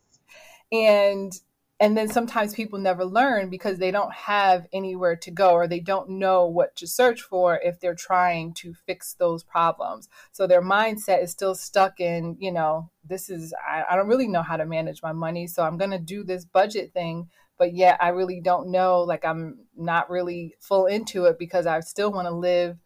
and 0.71 1.31
and 1.79 1.97
then 1.97 2.07
sometimes 2.07 2.53
people 2.53 2.79
never 2.79 3.03
learn 3.03 3.49
because 3.49 3.77
they 3.77 3.91
don't 3.91 4.13
have 4.13 4.67
anywhere 4.71 5.15
to 5.17 5.31
go 5.31 5.51
or 5.51 5.67
they 5.67 5.79
don't 5.79 6.09
know 6.09 6.45
what 6.45 6.75
to 6.77 6.87
search 6.87 7.21
for 7.21 7.59
if 7.63 7.79
they're 7.79 7.95
trying 7.95 8.53
to 8.53 8.73
fix 8.73 9.15
those 9.15 9.43
problems. 9.43 10.07
So 10.31 10.47
their 10.47 10.61
mindset 10.61 11.23
is 11.23 11.31
still 11.31 11.55
stuck 11.55 11.99
in 11.99 12.37
you 12.39 12.51
know 12.51 12.89
this 13.07 13.29
is 13.29 13.53
i, 13.67 13.83
I 13.89 13.95
don't 13.95 14.07
really 14.07 14.27
know 14.27 14.41
how 14.41 14.57
to 14.57 14.65
manage 14.65 15.01
my 15.01 15.13
money 15.13 15.47
so 15.47 15.63
i'm 15.63 15.77
going 15.77 15.91
to 15.91 15.99
do 15.99 16.23
this 16.23 16.45
budget 16.45 16.93
thing 16.93 17.29
but 17.57 17.73
yet 17.73 17.97
i 18.01 18.09
really 18.09 18.41
don't 18.41 18.71
know 18.71 19.01
like 19.01 19.25
i'm 19.25 19.59
not 19.75 20.09
really 20.09 20.55
full 20.59 20.85
into 20.85 21.25
it 21.25 21.37
because 21.39 21.65
i 21.65 21.79
still 21.79 22.11
want 22.11 22.27
to 22.27 22.33
live 22.33 22.77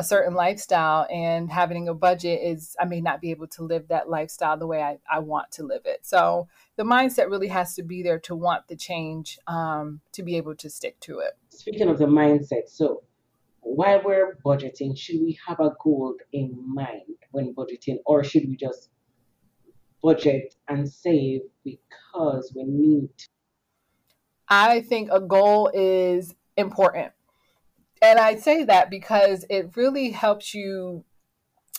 a 0.00 0.02
certain 0.02 0.32
lifestyle 0.32 1.06
and 1.12 1.52
having 1.52 1.86
a 1.86 1.92
budget 1.92 2.40
is 2.42 2.74
i 2.80 2.86
may 2.86 3.02
not 3.02 3.20
be 3.20 3.30
able 3.30 3.46
to 3.46 3.62
live 3.62 3.86
that 3.88 4.08
lifestyle 4.08 4.56
the 4.56 4.66
way 4.66 4.80
i, 4.80 4.96
I 5.10 5.18
want 5.18 5.52
to 5.52 5.62
live 5.62 5.82
it. 5.84 6.00
So 6.02 6.48
the 6.76 6.84
mindset 6.84 7.30
really 7.30 7.48
has 7.48 7.74
to 7.74 7.82
be 7.82 8.02
there 8.02 8.18
to 8.20 8.34
want 8.34 8.68
the 8.68 8.76
change 8.76 9.38
um, 9.46 10.00
to 10.12 10.22
be 10.22 10.36
able 10.36 10.54
to 10.56 10.70
stick 10.70 10.98
to 11.00 11.18
it. 11.18 11.32
Speaking 11.50 11.88
of 11.88 11.98
the 11.98 12.06
mindset, 12.06 12.68
so 12.68 13.02
while 13.60 14.00
we're 14.04 14.38
budgeting, 14.44 14.96
should 14.96 15.20
we 15.20 15.38
have 15.46 15.60
a 15.60 15.72
goal 15.82 16.14
in 16.32 16.56
mind 16.66 17.02
when 17.32 17.54
budgeting, 17.54 17.98
or 18.06 18.24
should 18.24 18.44
we 18.48 18.56
just 18.56 18.88
budget 20.02 20.54
and 20.68 20.90
save 20.90 21.42
because 21.62 22.52
we 22.56 22.64
need 22.64 23.08
to? 23.18 23.28
i 24.48 24.80
think 24.80 25.10
a 25.12 25.20
goal 25.20 25.70
is 25.74 26.34
important 26.56 27.12
and 28.02 28.18
i 28.18 28.34
say 28.36 28.64
that 28.64 28.90
because 28.90 29.44
it 29.50 29.76
really 29.76 30.10
helps 30.10 30.54
you 30.54 31.04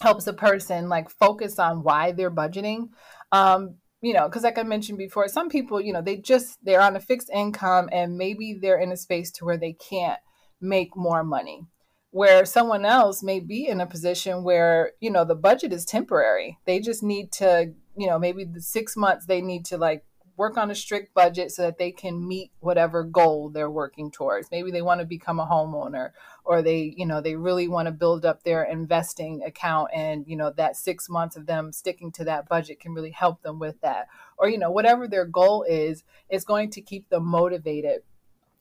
helps 0.01 0.28
a 0.28 0.34
person 0.34 0.90
like 0.90 1.10
focus 1.10 1.60
on 1.60 1.84
why 1.84 2.12
they're 2.12 2.32
budgeting. 2.32 2.90
Um 3.32 3.75
you 4.01 4.13
know 4.13 4.28
because 4.28 4.42
like 4.44 4.58
i 4.58 4.63
mentioned 4.63 4.98
before 4.98 5.28
some 5.28 5.48
people 5.48 5.80
you 5.80 5.94
know 5.94 6.01
they 6.01 6.18
just 6.18 6.58
they're 6.63 6.82
on 6.82 6.96
a 6.96 7.00
fixed 7.00 7.30
income 7.32 7.88
and 7.92 8.18
maybe 8.18 8.58
they're 8.60 8.80
in 8.80 8.92
a 8.92 8.98
space 8.98 9.30
to 9.32 9.46
where 9.46 9.58
they 9.58 9.74
can't 9.74 10.20
make 10.62 10.96
more 10.96 11.24
money. 11.24 11.66
Where 12.12 12.46
someone 12.46 12.86
else 12.86 13.24
may 13.24 13.40
be 13.40 13.68
in 13.68 13.80
a 13.80 13.88
position 13.88 14.44
where 14.44 14.92
you 15.00 15.10
know 15.10 15.24
the 15.24 15.36
budget 15.36 15.74
is 15.74 15.86
temporary. 15.86 16.60
They 16.66 16.80
just 16.80 17.04
need 17.04 17.32
to 17.34 17.74
you 17.96 18.08
know 18.08 18.20
maybe 18.20 18.44
the 18.44 18.62
six 18.62 18.98
months 18.98 19.25
they 19.25 19.42
need 19.42 19.66
to 19.66 19.78
like 19.78 20.04
work 20.41 20.57
on 20.57 20.71
a 20.71 20.75
strict 20.75 21.13
budget 21.13 21.51
so 21.51 21.62
that 21.62 21.77
they 21.77 21.91
can 21.91 22.27
meet 22.27 22.51
whatever 22.62 23.03
goal 23.03 23.48
they're 23.48 23.69
working 23.69 24.10
towards. 24.10 24.50
Maybe 24.50 24.71
they 24.71 24.81
want 24.81 25.00
to 25.00 25.05
become 25.05 25.39
a 25.39 25.45
homeowner 25.45 26.13
or 26.43 26.63
they 26.63 26.95
you 26.98 27.05
know 27.05 27.21
they 27.21 27.36
really 27.36 27.67
want 27.67 27.86
to 27.86 27.91
build 27.91 28.25
up 28.25 28.41
their 28.41 28.63
investing 28.63 29.43
account 29.43 29.89
and 29.93 30.25
you 30.27 30.36
know 30.36 30.51
that 30.57 30.75
six 30.75 31.07
months 31.07 31.36
of 31.36 31.45
them 31.45 31.71
sticking 31.71 32.12
to 32.13 32.24
that 32.24 32.50
budget 32.50 32.79
can 32.79 32.95
really 32.95 33.12
help 33.12 33.43
them 33.43 33.60
with 33.60 33.79
that. 33.81 34.07
Or 34.39 34.50
you 34.50 34.57
know 34.57 34.71
whatever 34.71 35.07
their 35.07 35.25
goal 35.25 35.63
is 35.69 36.03
is 36.27 36.43
going 36.43 36.71
to 36.71 36.81
keep 36.81 37.07
them 37.10 37.24
motivated 37.24 38.01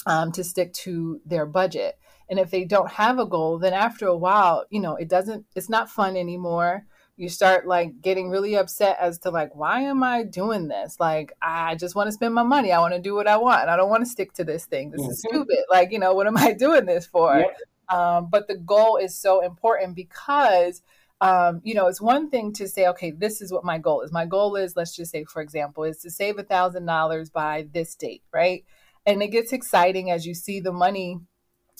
um, 0.04 0.32
to 0.32 0.44
stick 0.44 0.74
to 0.84 1.22
their 1.24 1.46
budget. 1.46 1.98
And 2.28 2.38
if 2.38 2.50
they 2.50 2.66
don't 2.66 2.90
have 2.90 3.18
a 3.18 3.24
goal 3.24 3.58
then 3.58 3.72
after 3.72 4.06
a 4.06 4.18
while 4.18 4.66
you 4.68 4.80
know 4.80 4.96
it 4.96 5.08
doesn't 5.08 5.46
it's 5.56 5.70
not 5.70 5.88
fun 5.88 6.14
anymore 6.14 6.84
you 7.20 7.28
start 7.28 7.66
like 7.66 8.00
getting 8.00 8.30
really 8.30 8.54
upset 8.56 8.96
as 8.98 9.18
to 9.20 9.30
like 9.30 9.54
why 9.54 9.82
am 9.82 10.02
i 10.02 10.22
doing 10.22 10.68
this? 10.68 10.96
Like 10.98 11.32
i 11.42 11.74
just 11.74 11.94
want 11.94 12.08
to 12.08 12.12
spend 12.12 12.32
my 12.34 12.42
money. 12.42 12.72
I 12.72 12.80
want 12.80 12.94
to 12.94 13.00
do 13.00 13.14
what 13.14 13.28
i 13.28 13.36
want. 13.36 13.68
I 13.68 13.76
don't 13.76 13.90
want 13.90 14.02
to 14.04 14.10
stick 14.10 14.32
to 14.34 14.44
this 14.44 14.64
thing. 14.64 14.90
This 14.90 15.02
is 15.06 15.22
Mhm. 15.24 15.28
stupid. 15.28 15.64
Like 15.70 15.92
you 15.92 15.98
know 15.98 16.14
what 16.14 16.26
am 16.26 16.36
i 16.38 16.52
doing 16.66 16.86
this 16.86 17.06
for? 17.06 17.36
Yep. 17.36 17.56
um, 17.96 18.28
but 18.30 18.48
the 18.48 18.56
goal 18.56 18.96
is 18.96 19.14
so 19.16 19.40
important 19.44 19.94
because 19.94 20.82
um, 21.20 21.60
you 21.62 21.74
know 21.74 21.86
it's 21.88 22.00
one 22.00 22.30
thing 22.30 22.52
to 22.54 22.66
say 22.66 22.86
okay 22.88 23.10
this 23.10 23.42
is 23.42 23.52
what 23.52 23.64
my 23.64 23.76
goal 23.76 24.00
is. 24.00 24.10
My 24.12 24.24
goal 24.24 24.56
is 24.56 24.74
let's 24.76 24.96
just 24.96 25.12
say 25.12 25.24
for 25.24 25.42
example 25.42 25.84
is 25.84 25.98
to 25.98 26.10
save 26.10 26.38
a 26.38 26.42
thousand 26.42 26.86
dollars 26.86 27.28
by 27.28 27.66
this 27.74 27.94
date 27.94 28.22
right? 28.32 28.64
And 29.04 29.22
it 29.22 29.28
gets 29.28 29.52
exciting 29.52 30.10
as 30.10 30.26
you 30.26 30.34
see 30.34 30.60
the 30.60 30.72
money 30.72 31.20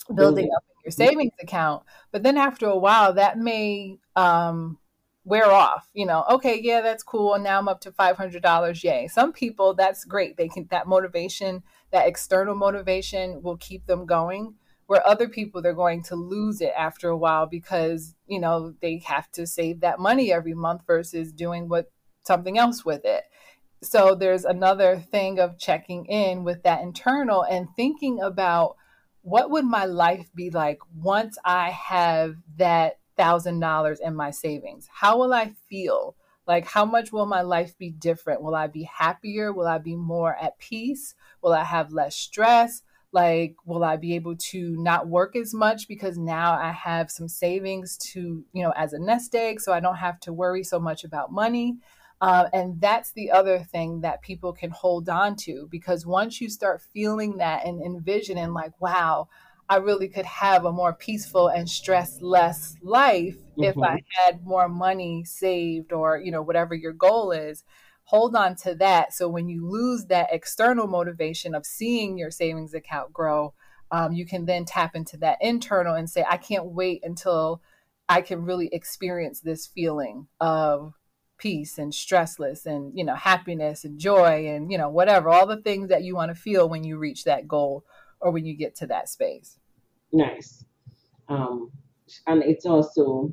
building 0.08 0.16
Building. 0.16 0.50
up 0.56 0.64
in 0.68 0.76
your 0.84 0.92
savings 0.92 1.32
account. 1.40 1.82
But 2.12 2.22
then 2.24 2.36
after 2.36 2.66
a 2.66 2.76
while 2.76 3.12
that 3.14 3.38
may 3.38 3.98
um, 4.16 4.78
wear 5.24 5.50
off 5.52 5.88
you 5.92 6.06
know 6.06 6.24
okay 6.30 6.58
yeah 6.62 6.80
that's 6.80 7.02
cool 7.02 7.34
and 7.34 7.44
now 7.44 7.58
i'm 7.58 7.68
up 7.68 7.80
to 7.80 7.92
$500 7.92 8.82
yay. 8.84 9.06
Some 9.08 9.32
people 9.32 9.74
that's 9.74 10.04
great 10.04 10.36
they 10.36 10.48
can 10.48 10.66
that 10.70 10.86
motivation 10.86 11.62
that 11.92 12.08
external 12.08 12.54
motivation 12.54 13.42
will 13.42 13.56
keep 13.58 13.86
them 13.86 14.06
going 14.06 14.54
where 14.86 15.06
other 15.06 15.28
people 15.28 15.62
they're 15.62 15.72
going 15.74 16.02
to 16.02 16.16
lose 16.16 16.60
it 16.60 16.72
after 16.76 17.08
a 17.08 17.16
while 17.16 17.46
because 17.46 18.14
you 18.26 18.40
know 18.40 18.74
they 18.80 18.98
have 19.04 19.30
to 19.32 19.46
save 19.46 19.80
that 19.80 19.98
money 19.98 20.32
every 20.32 20.54
month 20.54 20.82
versus 20.86 21.32
doing 21.32 21.68
what 21.68 21.90
something 22.22 22.58
else 22.58 22.84
with 22.84 23.04
it. 23.04 23.24
So 23.82 24.14
there's 24.14 24.44
another 24.44 24.98
thing 24.98 25.38
of 25.38 25.58
checking 25.58 26.04
in 26.06 26.44
with 26.44 26.62
that 26.64 26.82
internal 26.82 27.44
and 27.44 27.68
thinking 27.76 28.20
about 28.20 28.76
what 29.22 29.50
would 29.50 29.64
my 29.64 29.84
life 29.84 30.30
be 30.34 30.50
like 30.50 30.78
once 30.96 31.36
i 31.44 31.70
have 31.70 32.36
that 32.56 32.99
thousand 33.20 33.60
dollars 33.60 34.00
in 34.00 34.14
my 34.16 34.30
savings. 34.30 34.88
How 34.90 35.18
will 35.18 35.34
i 35.34 35.52
feel? 35.68 36.16
Like 36.46 36.66
how 36.66 36.86
much 36.86 37.12
will 37.12 37.26
my 37.26 37.42
life 37.42 37.76
be 37.76 37.90
different? 37.90 38.40
Will 38.40 38.54
i 38.54 38.66
be 38.66 38.84
happier? 38.84 39.52
Will 39.52 39.66
i 39.66 39.76
be 39.76 39.94
more 39.94 40.34
at 40.36 40.58
peace? 40.58 41.14
Will 41.42 41.52
i 41.52 41.64
have 41.64 41.92
less 41.92 42.16
stress? 42.16 42.82
Like 43.12 43.56
will 43.66 43.84
i 43.84 43.96
be 43.96 44.14
able 44.14 44.36
to 44.52 44.74
not 44.82 45.06
work 45.06 45.36
as 45.36 45.52
much 45.52 45.86
because 45.86 46.16
now 46.16 46.54
i 46.58 46.72
have 46.72 47.10
some 47.10 47.28
savings 47.28 47.98
to 48.12 48.42
you 48.54 48.62
know 48.62 48.72
as 48.74 48.94
a 48.94 48.98
nest 48.98 49.34
egg 49.34 49.60
so 49.60 49.72
i 49.72 49.80
don't 49.80 49.96
have 49.96 50.18
to 50.20 50.32
worry 50.32 50.64
so 50.64 50.80
much 50.80 51.04
about 51.04 51.30
money? 51.30 51.76
Uh, 52.22 52.48
and 52.52 52.78
that's 52.80 53.12
the 53.12 53.30
other 53.30 53.58
thing 53.60 54.02
that 54.02 54.20
people 54.20 54.52
can 54.52 54.70
hold 54.70 55.08
on 55.08 55.34
to 55.34 55.66
because 55.70 56.04
once 56.04 56.38
you 56.40 56.50
start 56.50 56.82
feeling 56.82 57.38
that 57.38 57.66
and 57.66 57.80
envisioning 57.82 58.52
like 58.52 58.78
wow 58.80 59.26
i 59.70 59.76
really 59.76 60.08
could 60.08 60.26
have 60.26 60.66
a 60.66 60.72
more 60.72 60.92
peaceful 60.92 61.48
and 61.48 61.68
stress 61.70 62.20
less 62.20 62.76
life 62.82 63.36
if 63.58 63.76
Mhm. 63.76 63.84
i 63.84 64.02
had 64.24 64.44
more 64.44 64.68
money 64.68 65.24
saved 65.24 65.92
or 65.92 66.18
you 66.18 66.30
know 66.30 66.42
whatever 66.42 66.74
your 66.74 66.92
goal 66.92 67.32
is. 67.32 67.64
Hold 68.04 68.34
on 68.34 68.56
to 68.56 68.74
that. 68.74 69.12
So 69.14 69.28
when 69.28 69.48
you 69.48 69.64
lose 69.68 70.06
that 70.06 70.30
external 70.32 70.88
motivation 70.88 71.54
of 71.54 71.64
seeing 71.64 72.18
your 72.18 72.32
savings 72.32 72.74
account 72.74 73.12
grow 73.12 73.54
um, 73.92 74.12
you 74.12 74.26
can 74.26 74.46
then 74.46 74.64
tap 74.64 74.94
into 74.94 75.16
that 75.18 75.38
internal 75.40 75.94
and 75.94 76.08
say 76.08 76.24
i 76.28 76.36
can't 76.36 76.66
wait 76.66 77.00
until 77.04 77.60
i 78.08 78.20
can 78.20 78.44
really 78.44 78.68
experience 78.72 79.40
this 79.40 79.66
feeling 79.66 80.26
of 80.40 80.94
peace 81.38 81.78
and 81.78 81.92
stressless 81.92 82.66
and 82.66 82.92
you 82.96 83.04
know 83.04 83.14
happiness 83.14 83.84
and 83.84 83.98
joy 83.98 84.46
and 84.46 84.70
you 84.70 84.76
know 84.78 84.88
whatever 84.90 85.28
all 85.28 85.46
the 85.46 85.62
things 85.62 85.88
that 85.88 86.02
you 86.04 86.14
want 86.14 86.30
to 86.34 86.40
feel 86.40 86.68
when 86.68 86.84
you 86.84 86.98
reach 86.98 87.24
that 87.24 87.48
goal 87.48 87.84
or 88.20 88.30
when 88.30 88.44
you 88.44 88.54
get 88.56 88.74
to 88.76 88.86
that 88.86 89.08
space 89.08 89.58
Nice. 90.12 90.64
Um, 91.28 91.70
and 92.26 92.42
it's 92.42 92.66
also, 92.66 93.32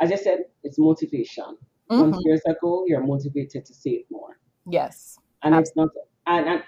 as 0.00 0.10
I 0.12 0.16
said, 0.16 0.40
it's 0.64 0.78
motivation. 0.78 1.56
Once 1.90 2.16
Mhm. 2.16 2.20
there's 2.24 2.42
a 2.48 2.54
goal, 2.60 2.84
you're 2.88 3.04
motivated 3.06 3.64
to 3.66 3.74
save 3.74 4.04
more. 4.10 4.38
yes 4.66 5.18
And 5.42 5.54
it's 5.54 5.76
not, 5.76 5.90
and, 6.26 6.48
and 6.48 6.62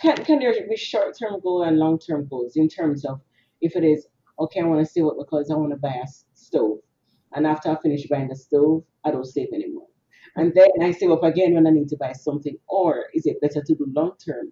can, 0.00 0.16
can 0.24 0.38
there 0.38 0.54
be 0.68 0.76
short 0.76 1.16
term 1.18 1.40
goal 1.40 1.62
and 1.62 1.78
long 1.78 1.98
term 1.98 2.26
goals 2.26 2.56
in 2.56 2.68
terms 2.68 3.04
of 3.04 3.20
if 3.60 3.76
it 3.76 3.84
is, 3.84 4.06
okay, 4.38 4.60
I 4.60 4.64
want 4.64 4.80
to 4.84 4.90
save 4.90 5.06
up 5.06 5.16
because 5.18 5.50
I 5.50 5.54
want 5.54 5.72
to 5.72 5.76
buy 5.76 5.94
a 6.02 6.06
stove. 6.32 6.78
And 7.34 7.46
after 7.46 7.70
I 7.70 7.76
finish 7.82 8.06
buying 8.08 8.28
the 8.28 8.36
stove, 8.36 8.82
I 9.04 9.10
don't 9.10 9.26
save 9.26 9.52
anymore. 9.52 9.88
And 10.36 10.52
then 10.54 10.70
I 10.80 10.90
save 10.92 11.10
up 11.10 11.22
again 11.22 11.54
when 11.54 11.66
I 11.66 11.70
need 11.70 11.88
to 11.90 11.96
buy 11.98 12.12
something. 12.12 12.56
Or 12.68 13.04
is 13.14 13.26
it 13.26 13.40
better 13.42 13.62
to 13.62 13.74
do 13.74 13.86
long 13.94 14.12
term 14.24 14.50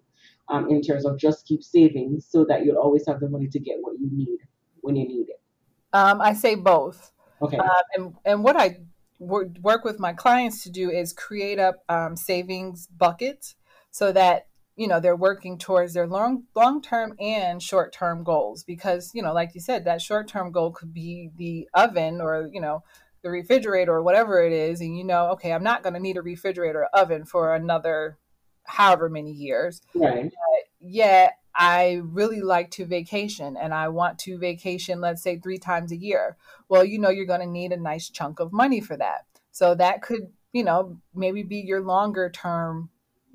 um, 0.49 0.69
in 0.69 0.81
terms 0.81 1.05
of 1.05 1.17
just 1.17 1.45
keep 1.45 1.63
saving 1.63 2.19
so 2.19 2.45
that 2.45 2.65
you'll 2.65 2.77
always 2.77 3.05
have 3.07 3.19
the 3.19 3.29
money 3.29 3.47
to 3.47 3.59
get 3.59 3.77
what 3.81 3.93
you 3.99 4.09
need 4.11 4.39
when 4.81 4.95
you 4.95 5.07
need 5.07 5.27
it? 5.29 5.41
um, 5.93 6.21
i 6.21 6.33
say 6.33 6.55
both 6.55 7.13
Okay. 7.43 7.57
Um, 7.57 7.69
and 7.95 8.13
and 8.25 8.43
what 8.43 8.55
I 8.55 8.77
work 9.19 9.83
with 9.83 9.99
my 9.99 10.13
clients 10.13 10.63
to 10.63 10.71
do 10.71 10.89
is 10.89 11.13
create 11.13 11.59
up 11.59 11.83
um, 11.89 12.15
savings 12.15 12.87
buckets 12.87 13.55
so 13.91 14.11
that 14.11 14.47
you 14.75 14.87
know 14.87 14.99
they're 14.99 15.15
working 15.15 15.57
towards 15.57 15.93
their 15.93 16.07
long 16.07 16.43
long 16.55 16.81
term 16.81 17.13
and 17.19 17.61
short 17.61 17.93
term 17.93 18.23
goals 18.23 18.63
because 18.63 19.11
you 19.13 19.21
know 19.21 19.33
like 19.33 19.51
you 19.53 19.61
said 19.61 19.85
that 19.85 20.01
short 20.01 20.27
term 20.27 20.51
goal 20.51 20.71
could 20.71 20.93
be 20.93 21.29
the 21.37 21.67
oven 21.73 22.19
or 22.21 22.49
you 22.51 22.59
know 22.59 22.83
the 23.23 23.29
refrigerator 23.29 23.93
or 23.93 24.03
whatever 24.03 24.43
it 24.43 24.51
is 24.51 24.81
and 24.81 24.97
you 24.97 25.03
know 25.03 25.27
okay 25.27 25.53
i'm 25.53 25.63
not 25.63 25.83
going 25.83 25.93
to 25.93 25.99
need 25.99 26.17
a 26.17 26.21
refrigerator 26.21 26.81
or 26.81 26.99
oven 26.99 27.23
for 27.23 27.53
another 27.53 28.17
however 28.65 29.09
many 29.09 29.31
years 29.31 29.81
right 29.95 30.31
yet 30.79 31.37
I 31.55 32.01
really 32.03 32.41
like 32.41 32.71
to 32.71 32.85
vacation 32.85 33.57
and 33.57 33.73
I 33.73 33.89
want 33.89 34.17
to 34.19 34.37
vacation, 34.37 35.01
let's 35.01 35.21
say 35.21 35.37
three 35.37 35.59
times 35.59 35.91
a 35.91 35.97
year. 35.97 36.35
Well, 36.67 36.83
you 36.83 36.97
know, 36.97 37.09
you're 37.09 37.25
going 37.25 37.41
to 37.41 37.45
need 37.45 37.71
a 37.71 37.77
nice 37.77 38.09
chunk 38.09 38.39
of 38.39 38.51
money 38.51 38.81
for 38.81 38.97
that. 38.97 39.25
So 39.51 39.75
that 39.75 40.01
could, 40.01 40.31
you 40.51 40.63
know, 40.63 40.99
maybe 41.13 41.43
be 41.43 41.57
your 41.57 41.81
longer 41.81 42.29
term 42.29 42.89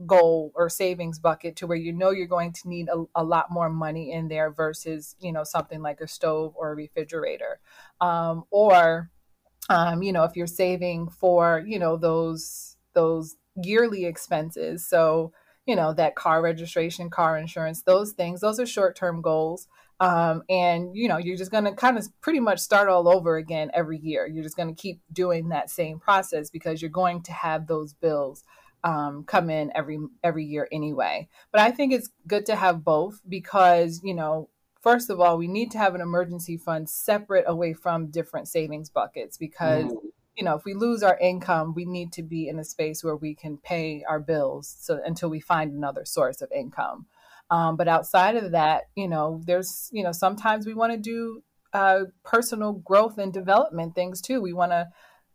goal 0.06 0.52
or 0.54 0.68
savings 0.68 1.18
bucket 1.18 1.56
to 1.56 1.66
where 1.66 1.78
you 1.78 1.92
know 1.92 2.10
you're 2.10 2.26
going 2.26 2.52
to 2.52 2.68
need 2.68 2.88
a, 2.88 3.04
a 3.14 3.22
lot 3.22 3.50
more 3.50 3.68
money 3.68 4.12
in 4.12 4.28
there 4.28 4.50
versus, 4.50 5.14
you 5.20 5.32
know, 5.32 5.44
something 5.44 5.80
like 5.80 6.00
a 6.00 6.08
stove 6.08 6.54
or 6.56 6.72
a 6.72 6.74
refrigerator. 6.74 7.60
Um, 8.00 8.44
or, 8.50 9.10
um, 9.68 10.02
you 10.02 10.12
know, 10.12 10.24
if 10.24 10.34
you're 10.34 10.46
saving 10.48 11.08
for, 11.08 11.62
you 11.64 11.78
know, 11.78 11.96
those, 11.96 12.76
those 12.94 13.36
yearly 13.62 14.04
expenses. 14.04 14.86
So, 14.86 15.32
you 15.66 15.76
know, 15.76 15.92
that 15.94 16.16
car 16.16 16.42
registration, 16.42 17.10
car 17.10 17.36
insurance, 17.36 17.82
those 17.82 18.12
things, 18.12 18.40
those 18.40 18.58
are 18.58 18.66
short 18.66 18.96
term 18.96 19.20
goals. 19.20 19.68
Um, 20.00 20.42
and, 20.48 20.96
you 20.96 21.08
know, 21.08 21.16
you're 21.16 21.36
just 21.36 21.50
going 21.50 21.64
to 21.64 21.72
kind 21.72 21.98
of 21.98 22.06
pretty 22.20 22.40
much 22.40 22.60
start 22.60 22.88
all 22.88 23.08
over 23.08 23.36
again 23.36 23.70
every 23.74 23.98
year. 23.98 24.26
You're 24.26 24.44
just 24.44 24.56
going 24.56 24.72
to 24.72 24.80
keep 24.80 25.00
doing 25.12 25.48
that 25.48 25.70
same 25.70 25.98
process 25.98 26.50
because 26.50 26.80
you're 26.80 26.90
going 26.90 27.22
to 27.22 27.32
have 27.32 27.66
those 27.66 27.94
bills 27.94 28.44
um, 28.84 29.24
come 29.24 29.50
in 29.50 29.72
every 29.74 29.98
every 30.22 30.44
year 30.44 30.68
anyway. 30.70 31.28
But 31.50 31.62
I 31.62 31.72
think 31.72 31.92
it's 31.92 32.10
good 32.26 32.46
to 32.46 32.56
have 32.56 32.84
both 32.84 33.20
because 33.28 34.00
you 34.04 34.14
know, 34.14 34.48
first 34.80 35.10
of 35.10 35.20
all, 35.20 35.36
we 35.36 35.48
need 35.48 35.72
to 35.72 35.78
have 35.78 35.96
an 35.96 36.00
emergency 36.00 36.56
fund 36.56 36.88
separate 36.88 37.44
away 37.48 37.72
from 37.72 38.10
different 38.10 38.46
savings 38.46 38.88
buckets 38.88 39.36
because 39.36 39.86
mm 39.86 39.96
you 40.38 40.44
know, 40.44 40.54
if 40.54 40.64
we 40.64 40.72
lose 40.72 41.02
our 41.02 41.18
income, 41.18 41.74
we 41.74 41.84
need 41.84 42.12
to 42.12 42.22
be 42.22 42.48
in 42.48 42.60
a 42.60 42.64
space 42.64 43.02
where 43.02 43.16
we 43.16 43.34
can 43.34 43.58
pay 43.58 44.04
our 44.08 44.20
bills 44.20 44.76
so 44.78 45.00
until 45.04 45.28
we 45.28 45.40
find 45.40 45.72
another 45.72 46.04
source 46.04 46.40
of 46.40 46.50
income. 46.52 47.06
Um, 47.50 47.76
but 47.76 47.88
outside 47.88 48.36
of 48.36 48.52
that, 48.52 48.84
you 48.94 49.08
know, 49.08 49.42
there's, 49.44 49.90
you 49.92 50.04
know, 50.04 50.12
sometimes 50.12 50.64
we 50.64 50.74
want 50.74 50.92
to 50.92 50.98
do 50.98 51.42
uh, 51.72 52.04
personal 52.24 52.74
growth 52.74 53.18
and 53.18 53.32
development 53.32 53.96
things 53.96 54.20
too. 54.20 54.40
We 54.40 54.52
want 54.52 54.70
to 54.70 54.86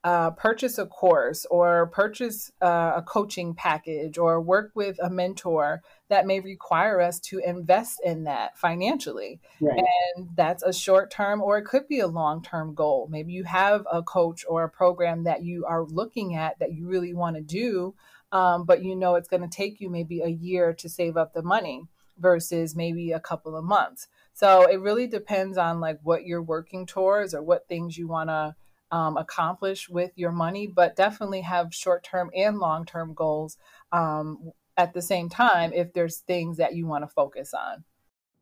uh, 0.03 0.31
purchase 0.31 0.77
a 0.77 0.85
course 0.85 1.45
or 1.49 1.87
purchase 1.87 2.51
uh, 2.61 2.93
a 2.97 3.01
coaching 3.01 3.53
package 3.53 4.17
or 4.17 4.41
work 4.41 4.71
with 4.75 4.97
a 5.01 5.09
mentor 5.09 5.81
that 6.09 6.25
may 6.25 6.41
require 6.41 6.99
us 6.99 7.19
to 7.19 7.39
invest 7.39 8.01
in 8.03 8.25
that 8.25 8.57
financially. 8.57 9.39
Right. 9.61 9.81
And 10.15 10.29
that's 10.35 10.61
a 10.61 10.73
short 10.73 11.09
term 11.09 11.41
or 11.41 11.57
it 11.57 11.65
could 11.65 11.87
be 11.87 11.99
a 11.99 12.07
long 12.07 12.43
term 12.43 12.73
goal. 12.73 13.07
Maybe 13.09 13.31
you 13.31 13.45
have 13.45 13.87
a 13.91 14.03
coach 14.03 14.43
or 14.47 14.63
a 14.63 14.69
program 14.69 15.23
that 15.23 15.43
you 15.43 15.65
are 15.65 15.85
looking 15.85 16.35
at 16.35 16.59
that 16.59 16.73
you 16.73 16.85
really 16.85 17.13
want 17.13 17.37
to 17.37 17.41
do, 17.41 17.95
um, 18.33 18.65
but 18.65 18.83
you 18.83 18.97
know 18.97 19.15
it's 19.15 19.29
going 19.29 19.43
to 19.43 19.47
take 19.47 19.79
you 19.79 19.89
maybe 19.89 20.19
a 20.19 20.27
year 20.27 20.73
to 20.73 20.89
save 20.89 21.15
up 21.15 21.33
the 21.33 21.43
money 21.43 21.87
versus 22.17 22.75
maybe 22.75 23.13
a 23.13 23.19
couple 23.19 23.55
of 23.55 23.63
months. 23.63 24.07
So 24.33 24.63
it 24.69 24.81
really 24.81 25.07
depends 25.07 25.57
on 25.57 25.79
like 25.79 25.99
what 26.03 26.25
you're 26.25 26.41
working 26.41 26.85
towards 26.85 27.33
or 27.33 27.41
what 27.41 27.67
things 27.69 27.97
you 27.97 28.07
want 28.07 28.29
to 28.29 28.55
um, 28.93 29.17
accomplish 29.17 29.89
with 29.89 30.11
your 30.15 30.31
money, 30.31 30.67
but 30.67 30.95
definitely 30.95 31.41
have 31.41 31.73
short 31.73 32.03
term 32.03 32.29
and 32.35 32.59
long 32.59 32.85
term 32.85 33.15
goals 33.15 33.57
um, 33.91 34.51
at 34.77 34.93
the 34.93 35.01
same 35.01 35.29
time 35.29 35.73
if 35.73 35.91
there's 35.93 36.19
things 36.19 36.57
that 36.57 36.75
you 36.75 36.85
want 36.85 37.03
to 37.03 37.07
focus 37.07 37.55
on. 37.55 37.83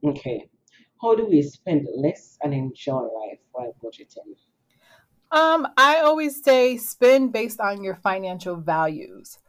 Okay. 0.04 0.50
How 1.02 1.16
do 1.16 1.26
we 1.26 1.42
spend 1.42 1.88
less 1.96 2.38
and 2.44 2.54
enjoy 2.54 3.00
life 3.00 3.40
while 3.54 3.74
budgeting? 3.82 4.36
Um, 5.32 5.68
I 5.78 6.02
always 6.02 6.44
say 6.44 6.76
spend 6.76 7.32
based 7.32 7.62
on 7.62 7.82
your 7.82 7.96
financial 7.96 8.58
values. 8.58 9.40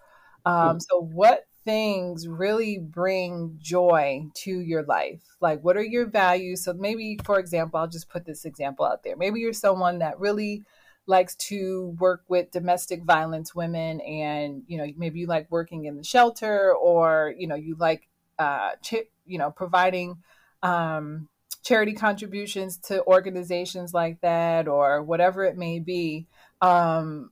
Um, 0.47 0.55
mm-hmm. 0.55 0.79
So, 0.89 1.01
what 1.01 1.47
things 1.65 2.29
really 2.29 2.79
bring 2.79 3.59
joy 3.61 4.27
to 4.35 4.61
your 4.61 4.85
life? 4.85 5.23
Like, 5.41 5.63
what 5.63 5.77
are 5.77 5.83
your 5.83 6.07
values? 6.07 6.63
So, 6.63 6.75
maybe, 6.75 7.19
for 7.25 7.41
example, 7.41 7.81
I'll 7.81 7.89
just 7.89 8.09
put 8.09 8.25
this 8.25 8.45
example 8.45 8.85
out 8.85 9.03
there. 9.03 9.17
Maybe 9.17 9.41
you're 9.41 9.53
someone 9.53 9.99
that 9.99 10.21
really 10.21 10.63
likes 11.07 11.35
to 11.35 11.97
work 11.99 12.23
with 12.29 12.51
domestic 12.51 13.03
violence 13.03 13.55
women 13.55 14.01
and 14.03 14.63
you 14.67 14.79
know 14.79 14.87
maybe 14.97 15.21
you 15.21 15.27
like 15.27 15.51
working 15.51 15.85
in 15.87 15.97
the 15.97 16.05
shelter 16.05 16.73
or 16.75 17.35
you 17.37 17.47
know 17.47 17.57
you 17.57 17.75
like 17.77 18.09
uh 18.39 18.71
ch- 18.83 19.09
you 19.27 19.39
know 19.39 19.51
providing 19.51 20.17
um 20.63 21.29
charity 21.65 21.93
contributions 21.93 22.77
to 22.77 23.05
organizations 23.07 23.93
like 23.93 24.21
that 24.21 24.69
or 24.69 25.03
whatever 25.03 25.45
it 25.45 25.57
may 25.57 25.79
be 25.81 26.27
um 26.61 27.31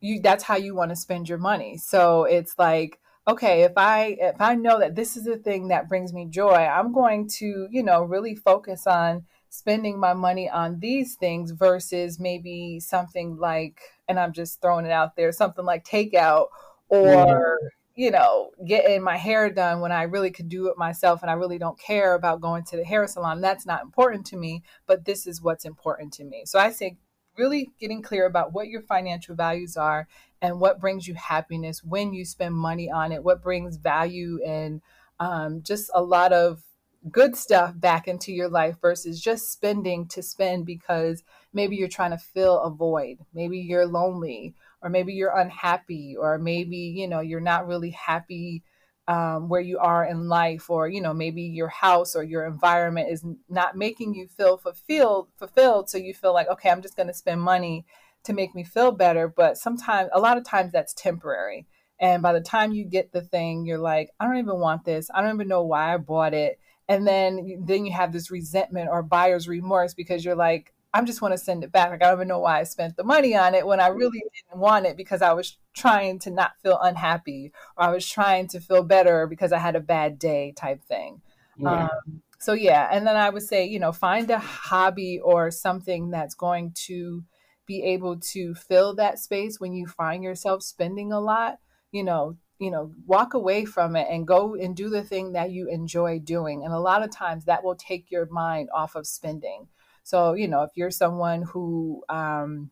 you 0.00 0.20
that's 0.20 0.44
how 0.44 0.56
you 0.56 0.74
want 0.74 0.90
to 0.90 0.96
spend 0.96 1.28
your 1.28 1.38
money. 1.38 1.76
So 1.76 2.24
it's 2.24 2.54
like 2.58 2.98
okay 3.28 3.62
if 3.62 3.72
i 3.76 4.16
if 4.18 4.40
i 4.40 4.54
know 4.54 4.78
that 4.80 4.94
this 4.96 5.14
is 5.14 5.24
the 5.24 5.36
thing 5.36 5.68
that 5.68 5.90
brings 5.90 6.10
me 6.10 6.24
joy 6.24 6.54
i'm 6.54 6.90
going 6.90 7.28
to 7.28 7.68
you 7.70 7.82
know 7.82 8.02
really 8.02 8.34
focus 8.34 8.86
on 8.86 9.22
spending 9.50 9.98
my 9.98 10.14
money 10.14 10.48
on 10.48 10.78
these 10.78 11.16
things 11.16 11.50
versus 11.50 12.18
maybe 12.18 12.80
something 12.80 13.36
like, 13.36 13.80
and 14.08 14.18
I'm 14.18 14.32
just 14.32 14.62
throwing 14.62 14.86
it 14.86 14.92
out 14.92 15.16
there, 15.16 15.32
something 15.32 15.64
like 15.64 15.84
takeout 15.84 16.46
or, 16.88 17.58
you 17.96 18.12
know, 18.12 18.50
getting 18.66 19.02
my 19.02 19.16
hair 19.16 19.50
done 19.50 19.80
when 19.80 19.92
I 19.92 20.04
really 20.04 20.30
could 20.30 20.48
do 20.48 20.68
it 20.68 20.78
myself 20.78 21.22
and 21.22 21.30
I 21.30 21.34
really 21.34 21.58
don't 21.58 21.78
care 21.78 22.14
about 22.14 22.40
going 22.40 22.62
to 22.64 22.76
the 22.76 22.84
hair 22.84 23.06
salon. 23.08 23.40
That's 23.40 23.66
not 23.66 23.82
important 23.82 24.24
to 24.26 24.36
me, 24.36 24.62
but 24.86 25.04
this 25.04 25.26
is 25.26 25.42
what's 25.42 25.64
important 25.64 26.12
to 26.14 26.24
me. 26.24 26.44
So 26.46 26.58
I 26.58 26.70
say, 26.70 26.96
really 27.36 27.70
getting 27.80 28.02
clear 28.02 28.26
about 28.26 28.52
what 28.52 28.68
your 28.68 28.82
financial 28.82 29.34
values 29.34 29.76
are 29.76 30.06
and 30.42 30.60
what 30.60 30.80
brings 30.80 31.08
you 31.08 31.14
happiness 31.14 31.82
when 31.82 32.12
you 32.12 32.24
spend 32.24 32.54
money 32.54 32.90
on 32.90 33.12
it, 33.12 33.24
what 33.24 33.42
brings 33.42 33.76
value 33.76 34.40
and 34.44 34.82
um, 35.18 35.62
just 35.62 35.90
a 35.94 36.02
lot 36.02 36.32
of 36.32 36.62
good 37.10 37.34
stuff 37.34 37.72
back 37.76 38.06
into 38.06 38.32
your 38.32 38.48
life 38.48 38.76
versus 38.80 39.20
just 39.20 39.50
spending 39.50 40.06
to 40.08 40.22
spend 40.22 40.66
because 40.66 41.22
maybe 41.52 41.76
you're 41.76 41.88
trying 41.88 42.10
to 42.10 42.18
fill 42.18 42.60
a 42.60 42.70
void. 42.70 43.18
Maybe 43.32 43.58
you're 43.58 43.86
lonely, 43.86 44.54
or 44.82 44.90
maybe 44.90 45.14
you're 45.14 45.36
unhappy, 45.36 46.16
or 46.18 46.38
maybe, 46.38 46.76
you 46.76 47.08
know, 47.08 47.20
you're 47.20 47.40
not 47.40 47.66
really 47.66 47.90
happy 47.90 48.62
um, 49.08 49.48
where 49.48 49.60
you 49.60 49.78
are 49.78 50.04
in 50.04 50.28
life, 50.28 50.68
or, 50.68 50.88
you 50.88 51.00
know, 51.00 51.14
maybe 51.14 51.42
your 51.42 51.68
house 51.68 52.14
or 52.14 52.22
your 52.22 52.46
environment 52.46 53.10
is 53.10 53.24
not 53.48 53.76
making 53.76 54.14
you 54.14 54.28
feel 54.28 54.58
fulfilled, 54.58 55.28
fulfilled. 55.38 55.88
So 55.88 55.98
you 55.98 56.14
feel 56.14 56.34
like, 56.34 56.48
okay, 56.48 56.70
I'm 56.70 56.82
just 56.82 56.96
going 56.96 57.08
to 57.08 57.14
spend 57.14 57.40
money 57.40 57.86
to 58.24 58.32
make 58.34 58.54
me 58.54 58.62
feel 58.62 58.92
better. 58.92 59.26
But 59.26 59.56
sometimes, 59.56 60.10
a 60.12 60.20
lot 60.20 60.36
of 60.36 60.44
times 60.44 60.70
that's 60.70 60.92
temporary. 60.92 61.66
And 61.98 62.22
by 62.22 62.32
the 62.32 62.40
time 62.40 62.72
you 62.72 62.84
get 62.84 63.12
the 63.12 63.22
thing, 63.22 63.66
you're 63.66 63.78
like, 63.78 64.10
I 64.20 64.26
don't 64.26 64.38
even 64.38 64.60
want 64.60 64.84
this. 64.84 65.10
I 65.12 65.22
don't 65.22 65.34
even 65.34 65.48
know 65.48 65.64
why 65.64 65.92
I 65.92 65.96
bought 65.96 66.32
it 66.32 66.58
and 66.90 67.06
then 67.06 67.62
then 67.64 67.86
you 67.86 67.92
have 67.92 68.12
this 68.12 68.30
resentment 68.30 68.90
or 68.90 69.02
buyer's 69.02 69.48
remorse 69.48 69.94
because 69.94 70.24
you're 70.24 70.34
like 70.34 70.74
i 70.92 71.00
just 71.02 71.22
want 71.22 71.32
to 71.32 71.38
send 71.38 71.62
it 71.62 71.70
back. 71.70 71.90
Like 71.90 72.02
i 72.02 72.06
don't 72.06 72.18
even 72.18 72.28
know 72.28 72.40
why 72.40 72.60
i 72.60 72.64
spent 72.64 72.96
the 72.96 73.04
money 73.04 73.34
on 73.34 73.54
it 73.54 73.66
when 73.66 73.80
i 73.80 73.86
really 73.86 74.22
didn't 74.34 74.60
want 74.60 74.86
it 74.86 74.96
because 74.96 75.22
i 75.22 75.32
was 75.32 75.56
trying 75.72 76.18
to 76.18 76.30
not 76.30 76.52
feel 76.62 76.78
unhappy 76.82 77.52
or 77.76 77.84
i 77.84 77.90
was 77.90 78.06
trying 78.06 78.48
to 78.48 78.60
feel 78.60 78.82
better 78.82 79.26
because 79.28 79.52
i 79.52 79.58
had 79.58 79.76
a 79.76 79.80
bad 79.80 80.18
day 80.18 80.52
type 80.56 80.82
thing. 80.84 81.22
Yeah. 81.56 81.84
Um, 81.84 82.22
so 82.40 82.54
yeah. 82.54 82.88
And 82.90 83.06
then 83.06 83.16
i 83.16 83.30
would 83.30 83.44
say 83.44 83.64
you 83.64 83.78
know 83.78 83.92
find 83.92 84.28
a 84.30 84.38
hobby 84.38 85.20
or 85.20 85.50
something 85.52 86.10
that's 86.10 86.34
going 86.34 86.72
to 86.86 87.24
be 87.66 87.84
able 87.84 88.18
to 88.18 88.52
fill 88.54 88.96
that 88.96 89.20
space 89.20 89.60
when 89.60 89.72
you 89.72 89.86
find 89.86 90.24
yourself 90.24 90.64
spending 90.64 91.12
a 91.12 91.20
lot 91.20 91.60
you 91.92 92.02
know 92.02 92.36
you 92.60 92.70
know 92.70 92.92
walk 93.06 93.34
away 93.34 93.64
from 93.64 93.96
it 93.96 94.06
and 94.10 94.26
go 94.26 94.54
and 94.54 94.76
do 94.76 94.88
the 94.88 95.02
thing 95.02 95.32
that 95.32 95.50
you 95.50 95.68
enjoy 95.68 96.18
doing. 96.20 96.64
And 96.64 96.72
a 96.72 96.78
lot 96.78 97.02
of 97.02 97.10
times 97.10 97.46
that 97.46 97.64
will 97.64 97.74
take 97.74 98.10
your 98.10 98.26
mind 98.26 98.68
off 98.72 98.94
of 98.94 99.06
spending. 99.06 99.66
So 100.04 100.34
you 100.34 100.46
know 100.46 100.62
if 100.62 100.70
you're 100.76 100.90
someone 100.90 101.42
who 101.42 102.04
um, 102.08 102.70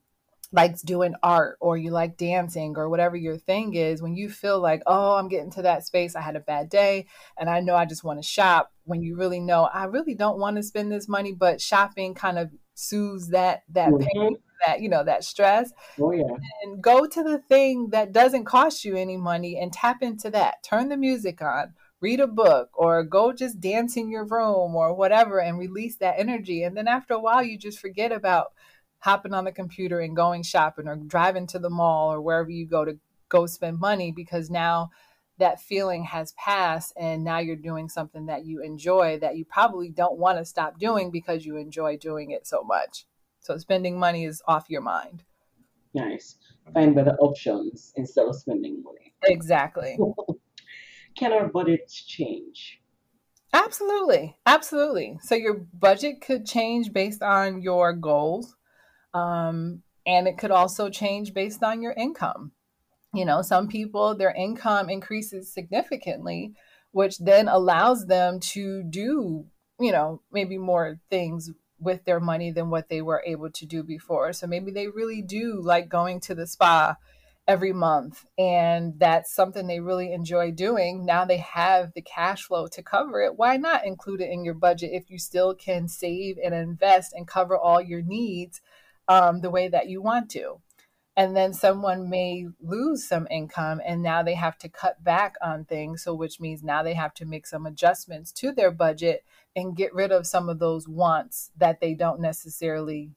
likes 0.53 0.83
doing 0.83 1.15
art 1.23 1.59
or 1.61 1.77
you 1.77 1.91
like 1.91 2.17
dancing 2.17 2.75
or 2.77 2.89
whatever 2.89 3.17
your 3.17 3.37
thing 3.37 3.75
is 3.75 4.01
when 4.01 4.15
you 4.15 4.31
feel 4.31 4.59
like 4.61 4.83
oh 4.87 5.17
i'm 5.17 5.29
getting 5.29 5.51
to 5.51 5.63
that 5.63 5.85
space. 5.85 6.17
I 6.17 6.23
had 6.23 6.37
a 6.37 6.41
bad 6.41 6.71
day 6.71 7.07
and 7.39 7.51
i 7.51 7.61
know 7.61 7.77
i 7.77 7.85
just 7.85 8.05
want 8.05 8.19
to 8.19 8.27
shop 8.27 8.73
when 8.85 9.03
you 9.03 9.17
really 9.17 9.41
know 9.41 9.65
i 9.65 9.85
really 9.85 10.15
don't 10.15 10.39
want 10.39 10.57
to 10.57 10.63
spend 10.63 10.91
this 10.91 11.07
money 11.07 11.33
but 11.33 11.61
shopping 11.61 12.15
kind 12.15 12.39
of 12.39 12.51
soothes 12.75 13.29
that 13.29 13.63
that 13.71 13.91
mm-hmm. 13.91 14.07
pain 14.21 14.37
that 14.67 14.81
you 14.81 14.89
know 14.89 15.05
that 15.05 15.25
stress 15.25 15.73
oh 16.01 16.13
yeah. 16.13 16.25
and 16.63 16.83
go 16.83 17.07
to 17.07 17.23
the 17.23 17.39
thing 17.39 17.89
that 17.91 18.13
doesn't 18.13 18.45
cost 18.45 18.85
you 18.85 18.97
any 18.97 19.17
money 19.17 19.59
and 19.59 19.73
tap 19.73 20.03
into 20.03 20.31
that. 20.31 20.63
Turn 20.63 20.89
the 20.89 20.97
music 20.97 21.41
on 21.43 21.75
read 22.01 22.21
a 22.21 22.27
book 22.27 22.71
or 22.75 23.03
go 23.03 23.33
just 23.33 23.61
dance 23.61 23.97
in 23.97 24.09
your 24.11 24.25
room 24.25 24.77
or 24.77 24.95
whatever 24.95 25.41
and 25.41 25.59
release 25.59 25.97
that 25.97 26.15
energy. 26.19 26.63
And 26.63 26.77
then 26.77 26.89
after 26.89 27.15
a 27.15 27.21
while 27.21 27.43
you 27.43 27.59
just 27.59 27.81
forget 27.81 28.13
about 28.13 28.53
hopping 29.01 29.35
on 29.35 29.45
the 29.45 29.53
computer 29.53 30.01
and 30.01 30.17
going 30.17 30.43
shopping 30.43 30.89
or 30.89 30.97
driving 30.97 31.47
to 31.49 31.59
the 31.59 31.71
mall 31.71 32.13
or 32.13 32.21
wherever 32.21 32.51
you 32.51 32.67
go 32.67 32.85
to 32.85 32.99
go 33.29 33.47
spend 33.47 33.79
money 33.79 34.11
because 34.11 34.51
now 34.51 34.91
that 35.39 35.61
feeling 35.61 36.03
has 36.03 36.33
passed 36.33 36.93
and 36.97 37.23
now 37.23 37.39
you're 37.39 37.55
doing 37.55 37.89
something 37.89 38.27
that 38.27 38.45
you 38.45 38.61
enjoy 38.61 39.19
that 39.21 39.37
you 39.37 39.45
probably 39.45 39.89
don't 39.89 40.19
want 40.19 40.39
to 40.39 40.45
stop 40.45 40.79
doing 40.79 41.11
because 41.11 41.47
you 41.47 41.57
enjoy 41.57 41.97
doing 41.97 42.31
it 42.33 42.47
so 42.47 42.63
much. 42.63 43.07
So 43.49 43.57
spending 43.57 43.99
money 43.99 44.27
is 44.27 44.43
off 44.47 44.67
your 44.69 44.83
mind. 44.83 45.23
Nice. 45.95 46.37
Find 46.75 46.95
better 46.95 47.17
options 47.19 47.95
instead 47.97 48.27
of 48.27 48.37
spending 48.37 48.83
money. 48.83 49.15
Exactly. 49.25 49.97
Can 51.17 51.33
our 51.33 51.49
budgets 51.49 52.05
change? 52.05 52.83
Absolutely. 53.55 54.37
Absolutely. 54.45 55.19
So 55.23 55.35
your 55.35 55.67
budget 55.73 56.21
could 56.21 56.45
change 56.45 56.93
based 56.93 57.23
on 57.23 57.63
your 57.63 57.95
goals. 57.95 58.55
Um, 59.15 59.83
and 60.05 60.29
it 60.29 60.37
could 60.37 60.51
also 60.51 60.91
change 60.91 61.33
based 61.33 61.63
on 61.63 61.81
your 61.81 61.93
income. 61.93 62.53
You 63.15 63.25
know, 63.25 63.41
some 63.41 63.67
people, 63.67 64.15
their 64.15 64.35
income 64.35 64.91
increases 64.91 65.51
significantly, 65.51 66.53
which 66.91 67.17
then 67.17 67.49
allows 67.49 68.09
them 68.09 68.41
to 68.53 68.83
do, 68.83 69.47
you 69.81 69.91
know, 69.91 70.21
maybe 70.31 70.59
more 70.59 71.01
things 71.09 71.51
with 71.81 72.05
their 72.05 72.21
money 72.21 72.51
than 72.51 72.71
what 72.71 72.89
they 72.89 73.03
were 73.03 73.23
able 73.27 73.51
to 73.51 73.67
do 73.67 73.83
before. 73.83 74.33
So 74.33 74.47
maybe 74.47 74.71
they 74.71 74.89
really 74.89 75.23
do 75.23 75.61
like 75.61 75.89
going 75.89 76.21
to 76.21 76.35
the 76.35 76.47
spa 76.47 76.97
every 77.47 77.73
month 77.73 78.27
and 78.37 78.99
that's 78.99 79.33
something 79.35 79.67
they 79.67 79.81
really 79.81 80.13
enjoy 80.13 80.51
doing. 80.51 81.07
Now 81.07 81.25
they 81.25 81.39
have 81.39 81.93
the 81.95 82.03
cash 82.03 82.45
flow 82.45 82.67
to 82.69 82.83
cover 82.83 83.23
it. 83.23 83.37
Why 83.37 83.57
not 83.57 83.87
include 83.87 84.21
it 84.21 84.31
in 84.31 84.45
your 84.45 84.55
budget 84.55 84.91
if 84.93 85.11
you 85.11 85.19
still 85.19 85.55
can 85.55 85.89
save 85.89 86.37
and 86.45 86.55
invest 86.55 87.15
and 87.15 87.27
cover 87.27 87.57
all 87.57 87.81
your 87.81 88.03
needs 88.03 88.61
um, 89.09 89.41
the 89.41 89.51
way 89.51 89.69
that 89.69 89.89
you 89.89 90.03
want 90.03 90.31
to? 90.33 90.61
and 91.19 91.37
then 91.37 91.53
someone 91.53 92.09
may 92.09 92.47
lose 92.61 93.09
some 93.09 93.27
income 93.29 93.81
and 93.85 94.01
now 94.01 94.23
they 94.23 94.37
have 94.37 94.57
to 94.57 94.69
cut 94.69 95.03
back 95.03 95.35
on 95.43 95.65
things 95.65 96.05
so 96.05 96.15
which 96.15 96.39
means 96.39 96.63
now 96.63 96.83
they 96.83 96.95
have 96.95 97.13
to 97.13 97.27
make 97.27 97.45
some 97.47 97.67
adjustments 97.67 98.31
to 98.31 98.53
their 98.53 98.71
budget 98.71 99.25
and 99.57 99.77
get 99.77 99.95
rid 99.95 100.13
of 100.13 100.27
some 100.27 100.49
of 100.49 100.59
those 100.59 100.89
wants 100.89 101.51
that 101.57 101.81
they 101.81 101.95
don't 101.95 102.21
necessarily 102.21 103.11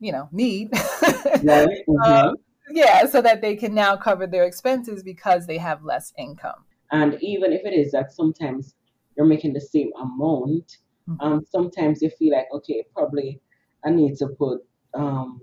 you 0.00 0.12
know 0.12 0.28
need 0.32 0.68
right. 1.42 1.68
mm-hmm. 1.88 2.02
um, 2.02 2.34
yeah 2.70 3.06
so 3.06 3.20
that 3.20 3.40
they 3.40 3.56
can 3.56 3.74
now 3.74 3.96
cover 3.96 4.26
their 4.26 4.44
expenses 4.44 5.02
because 5.02 5.46
they 5.46 5.58
have 5.58 5.82
less 5.84 6.12
income 6.18 6.64
and 6.90 7.16
even 7.20 7.52
if 7.52 7.62
it 7.64 7.74
is 7.74 7.92
that 7.92 8.12
sometimes 8.12 8.74
you're 9.16 9.26
making 9.26 9.52
the 9.52 9.60
same 9.60 9.90
amount 10.00 10.78
mm-hmm. 11.08 11.20
um, 11.20 11.44
sometimes 11.50 12.02
you 12.02 12.10
feel 12.18 12.32
like 12.32 12.46
okay 12.52 12.84
probably 12.94 13.40
i 13.84 13.90
need 13.90 14.16
to 14.16 14.28
put 14.38 14.60
um, 14.94 15.40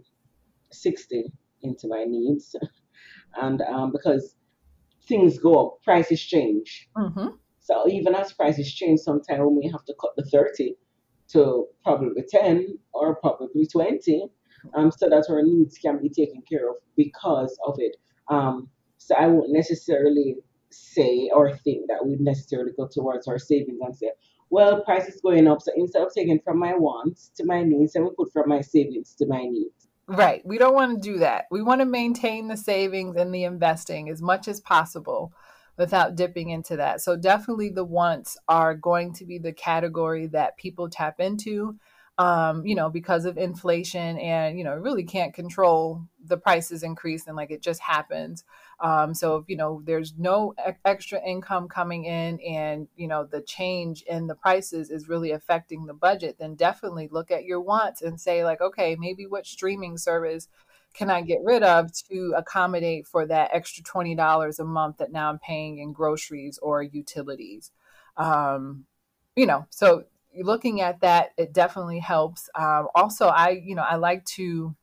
60 0.72 1.32
into 1.62 1.88
my 1.88 2.04
needs. 2.06 2.56
and 3.42 3.62
um, 3.62 3.92
because 3.92 4.36
things 5.08 5.38
go 5.38 5.68
up, 5.68 5.84
prices 5.84 6.22
change. 6.22 6.90
Mm-hmm. 6.96 7.28
So 7.66 7.90
even 7.90 8.14
as 8.14 8.32
prices 8.32 8.72
change, 8.72 9.00
sometimes 9.00 9.42
we 9.44 9.62
may 9.62 9.72
have 9.72 9.84
to 9.86 9.96
cut 10.00 10.12
the 10.16 10.24
30 10.26 10.76
to 11.30 11.66
probably 11.84 12.24
10 12.30 12.78
or 12.94 13.16
probably 13.16 13.66
20 13.66 14.28
um, 14.76 14.92
so 14.92 15.10
that 15.10 15.26
our 15.32 15.42
needs 15.42 15.80
can 15.80 16.00
be 16.00 16.10
taken 16.10 16.44
care 16.48 16.70
of 16.70 16.76
because 16.96 17.58
of 17.66 17.74
it. 17.80 17.98
Um, 18.28 18.70
so 19.00 19.16
I 19.16 19.26
won't 19.26 19.52
necessarily 19.52 20.36
say 20.70 21.32
or 21.34 21.58
think 21.58 21.88
that 21.88 22.06
we'd 22.06 22.22
necessarily 22.22 22.72
go 22.78 22.88
towards 22.88 23.28
our 23.28 23.40
savings 23.40 23.80
and 23.82 23.96
say, 23.96 24.12
well, 24.52 24.84
price 24.84 25.08
is 25.08 25.20
going 25.20 25.48
up. 25.48 25.60
So 25.64 25.72
instead 25.76 26.04
of 26.04 26.14
taking 26.14 26.40
from 26.46 26.60
my 26.60 26.76
wants 26.76 27.32
to 27.38 27.46
my 27.46 27.64
needs, 27.64 27.96
I 27.96 28.02
will 28.02 28.12
put 28.12 28.32
from 28.32 28.48
my 28.48 28.62
savings 28.62 29.16
to 29.16 29.26
my 29.26 29.42
needs. 29.42 29.88
Right. 30.06 30.46
We 30.46 30.60
don't 30.60 30.76
want 30.76 31.02
to 31.02 31.12
do 31.12 31.18
that. 31.18 31.46
We 31.50 31.64
want 31.64 31.82
to 31.82 31.86
maintain 31.86 32.48
the 32.48 32.58
savings 32.58 33.16
and 33.16 33.34
the 33.34 33.44
investing 33.44 34.08
as 34.08 34.22
much 34.22 34.48
as 34.48 34.62
possible 34.62 35.34
without 35.78 36.16
dipping 36.16 36.50
into 36.50 36.78
that. 36.78 37.02
So, 37.02 37.16
definitely 37.16 37.70
the 37.70 37.84
wants 37.84 38.38
are 38.48 38.76
going 38.76 39.14
to 39.14 39.26
be 39.26 39.38
the 39.38 39.54
category 39.54 40.28
that 40.28 40.58
people 40.58 40.90
tap 40.90 41.20
into 41.20 41.78
um, 42.18 42.66
you 42.66 42.76
know, 42.76 42.90
because 42.90 43.26
of 43.26 43.38
inflation 43.38 44.18
and, 44.20 44.58
you 44.58 44.64
know, 44.64 44.76
really 44.76 45.04
can't 45.04 45.34
control 45.34 46.02
the 46.26 46.38
prices 46.38 46.82
increase 46.82 47.28
and 47.28 47.36
like 47.36 47.52
it 47.52 47.62
just 47.62 47.82
happens. 47.82 48.46
Um, 48.80 49.14
so 49.14 49.36
if, 49.38 49.46
you 49.50 49.58
know, 49.58 49.82
there's 49.84 50.14
no 50.18 50.54
e- 50.66 50.72
extra 50.86 51.22
income 51.22 51.68
coming 51.68 52.06
in 52.06 52.40
and, 52.40 52.88
you 52.96 53.08
know, 53.10 53.26
the 53.26 53.42
change 53.42 54.02
in 54.04 54.28
the 54.28 54.36
prices 54.36 54.90
is 54.90 55.10
really 55.10 55.32
affecting 55.32 55.86
the 55.86 55.94
budget, 55.94 56.38
then 56.40 56.56
definitely 56.56 57.10
look 57.12 57.32
at 57.32 57.44
your 57.44 57.60
wants 57.60 58.02
and 58.02 58.20
say 58.20 58.46
like, 58.46 58.62
okay, 58.62 58.96
maybe 58.98 59.26
what 59.26 59.46
streaming 59.46 59.98
service 59.98 60.48
can 60.96 61.10
I 61.10 61.22
get 61.22 61.42
rid 61.44 61.62
of 61.62 61.92
to 62.10 62.34
accommodate 62.38 63.06
for 63.06 63.26
that 63.28 63.52
extra 63.54 63.84
$20 63.84 64.60
a 64.60 64.64
month 64.64 64.98
that 64.98 65.12
now 65.12 65.30
I'm 65.30 65.40
paying 65.40 65.80
in 65.80 65.92
groceries 65.92 66.58
or 66.62 66.82
utilities? 66.82 67.72
Um, 68.18 68.86
you 69.36 69.46
know, 69.46 69.68
so 69.70 70.06
looking 70.42 70.82
at 70.82 71.02
that, 71.02 71.32
it 71.38 71.54
definitely 71.54 72.00
helps. 72.00 72.50
Um, 72.56 72.88
also, 72.96 73.28
I 73.28 73.50
you 73.50 73.76
know 73.76 73.84
I 73.84 73.96
like 73.96 74.26
to 74.26 74.76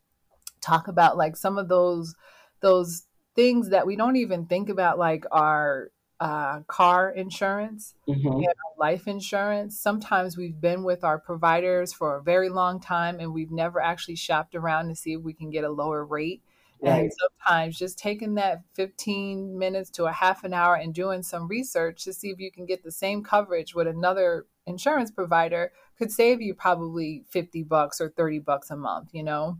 talk 0.60 0.88
about 0.88 1.16
like 1.16 1.36
some 1.36 1.58
of 1.58 1.68
those 1.68 2.14
those 2.60 3.04
things 3.34 3.70
that 3.70 3.86
we 3.86 3.96
don't 3.96 4.16
even 4.16 4.46
think 4.46 4.68
about, 4.68 4.98
like 4.98 5.24
our 5.32 5.90
uh, 6.22 6.60
car 6.68 7.10
insurance 7.10 7.96
mm-hmm. 8.08 8.44
life 8.78 9.08
insurance. 9.08 9.80
Sometimes 9.80 10.36
we've 10.36 10.60
been 10.60 10.84
with 10.84 11.02
our 11.02 11.18
providers 11.18 11.92
for 11.92 12.16
a 12.16 12.22
very 12.22 12.48
long 12.48 12.78
time 12.78 13.18
and 13.18 13.34
we've 13.34 13.50
never 13.50 13.80
actually 13.80 14.14
shopped 14.14 14.54
around 14.54 14.88
to 14.88 14.94
see 14.94 15.14
if 15.14 15.20
we 15.20 15.32
can 15.32 15.50
get 15.50 15.64
a 15.64 15.68
lower 15.68 16.04
rate. 16.04 16.40
Right. 16.80 17.00
And 17.00 17.12
sometimes 17.12 17.76
just 17.76 17.98
taking 17.98 18.36
that 18.36 18.62
15 18.74 19.58
minutes 19.58 19.90
to 19.90 20.04
a 20.04 20.12
half 20.12 20.44
an 20.44 20.54
hour 20.54 20.76
and 20.76 20.94
doing 20.94 21.24
some 21.24 21.48
research 21.48 22.04
to 22.04 22.12
see 22.12 22.30
if 22.30 22.38
you 22.38 22.52
can 22.52 22.66
get 22.66 22.84
the 22.84 22.92
same 22.92 23.24
coverage 23.24 23.74
with 23.74 23.88
another 23.88 24.46
insurance 24.64 25.10
provider 25.10 25.72
could 25.98 26.12
save 26.12 26.40
you 26.40 26.54
probably 26.54 27.24
50 27.30 27.64
bucks 27.64 28.00
or 28.00 28.10
30 28.10 28.38
bucks 28.38 28.70
a 28.70 28.76
month, 28.76 29.08
you 29.12 29.24
know? 29.24 29.58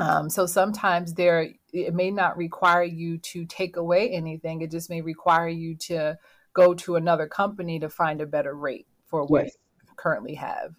Um, 0.00 0.30
so 0.30 0.46
sometimes 0.46 1.12
there, 1.12 1.50
it 1.74 1.92
may 1.94 2.10
not 2.10 2.38
require 2.38 2.82
you 2.82 3.18
to 3.18 3.44
take 3.44 3.76
away 3.76 4.08
anything. 4.10 4.62
It 4.62 4.70
just 4.70 4.88
may 4.88 5.02
require 5.02 5.48
you 5.48 5.76
to 5.76 6.18
go 6.54 6.72
to 6.72 6.96
another 6.96 7.26
company 7.26 7.78
to 7.80 7.90
find 7.90 8.22
a 8.22 8.26
better 8.26 8.54
rate 8.54 8.86
for 9.04 9.26
what 9.26 9.44
yes. 9.44 9.56
you 9.82 9.90
currently 9.96 10.34
have. 10.36 10.74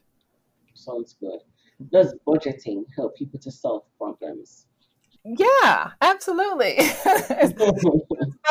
Sounds 0.74 1.16
good. 1.20 1.38
Does 1.92 2.16
budgeting 2.28 2.84
help 2.96 3.16
people 3.16 3.40
to 3.42 3.52
solve 3.52 3.84
problems? 3.96 4.66
Yeah, 5.24 5.92
absolutely. 6.02 6.78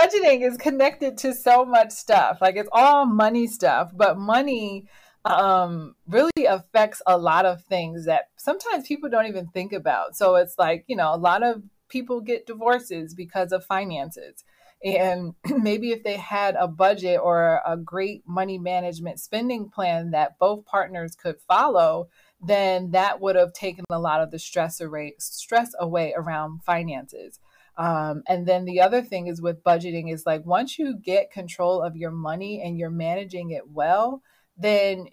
budgeting 0.01 0.49
is 0.49 0.57
connected 0.57 1.19
to 1.19 1.35
so 1.35 1.65
much 1.65 1.91
stuff. 1.91 2.39
Like 2.41 2.55
it's 2.55 2.69
all 2.71 3.07
money 3.07 3.49
stuff, 3.49 3.91
but 3.93 4.19
money 4.19 4.87
um 5.25 5.95
really 6.09 6.47
affects 6.49 7.03
a 7.07 7.19
lot 7.19 7.45
of 7.45 7.63
things 7.65 8.07
that 8.07 8.29
sometimes 8.37 8.89
people 8.89 9.11
don't 9.11 9.27
even 9.27 9.47
think 9.49 9.73
about. 9.73 10.17
So 10.17 10.37
it's 10.37 10.59
like, 10.59 10.85
you 10.87 10.97
know, 10.97 11.15
a 11.15 11.17
lot 11.17 11.43
of 11.43 11.63
people 11.89 12.21
get 12.21 12.47
divorces 12.47 13.15
because 13.15 13.53
of 13.53 13.65
finances. 13.65 14.45
And 14.83 15.35
maybe 15.59 15.91
if 15.91 16.03
they 16.03 16.17
had 16.17 16.55
a 16.59 16.67
budget 16.67 17.21
or 17.23 17.61
a 17.67 17.77
great 17.77 18.23
money 18.27 18.59
management 18.59 19.21
spending 19.21 19.69
plan 19.69 20.13
that 20.13 20.39
both 20.39 20.65
partners 20.65 21.15
could 21.15 21.37
follow, 21.47 22.09
then 22.41 22.93
that 22.93 23.21
would 23.21 23.37
have 23.37 23.53
taken 23.53 23.85
a 23.91 23.99
lot 23.99 24.23
of 24.23 24.31
the 24.31 24.39
stress 24.39 24.81
away, 24.81 25.15
stress 25.19 25.73
away 25.79 26.15
around 26.17 26.63
finances. 26.65 27.39
Um, 27.77 28.23
and 28.27 28.47
then 28.47 28.65
the 28.65 28.81
other 28.81 29.03
thing 29.03 29.27
is 29.27 29.41
with 29.41 29.63
budgeting 29.63 30.13
is 30.13 30.27
like 30.27 30.45
once 30.45 30.79
you 30.79 30.97
get 30.97 31.31
control 31.31 31.83
of 31.83 31.97
your 31.97 32.11
money 32.11 32.61
and 32.63 32.79
you're 32.79 32.91
managing 32.91 33.51
it 33.51 33.71
well, 33.71 34.23
then 34.61 35.09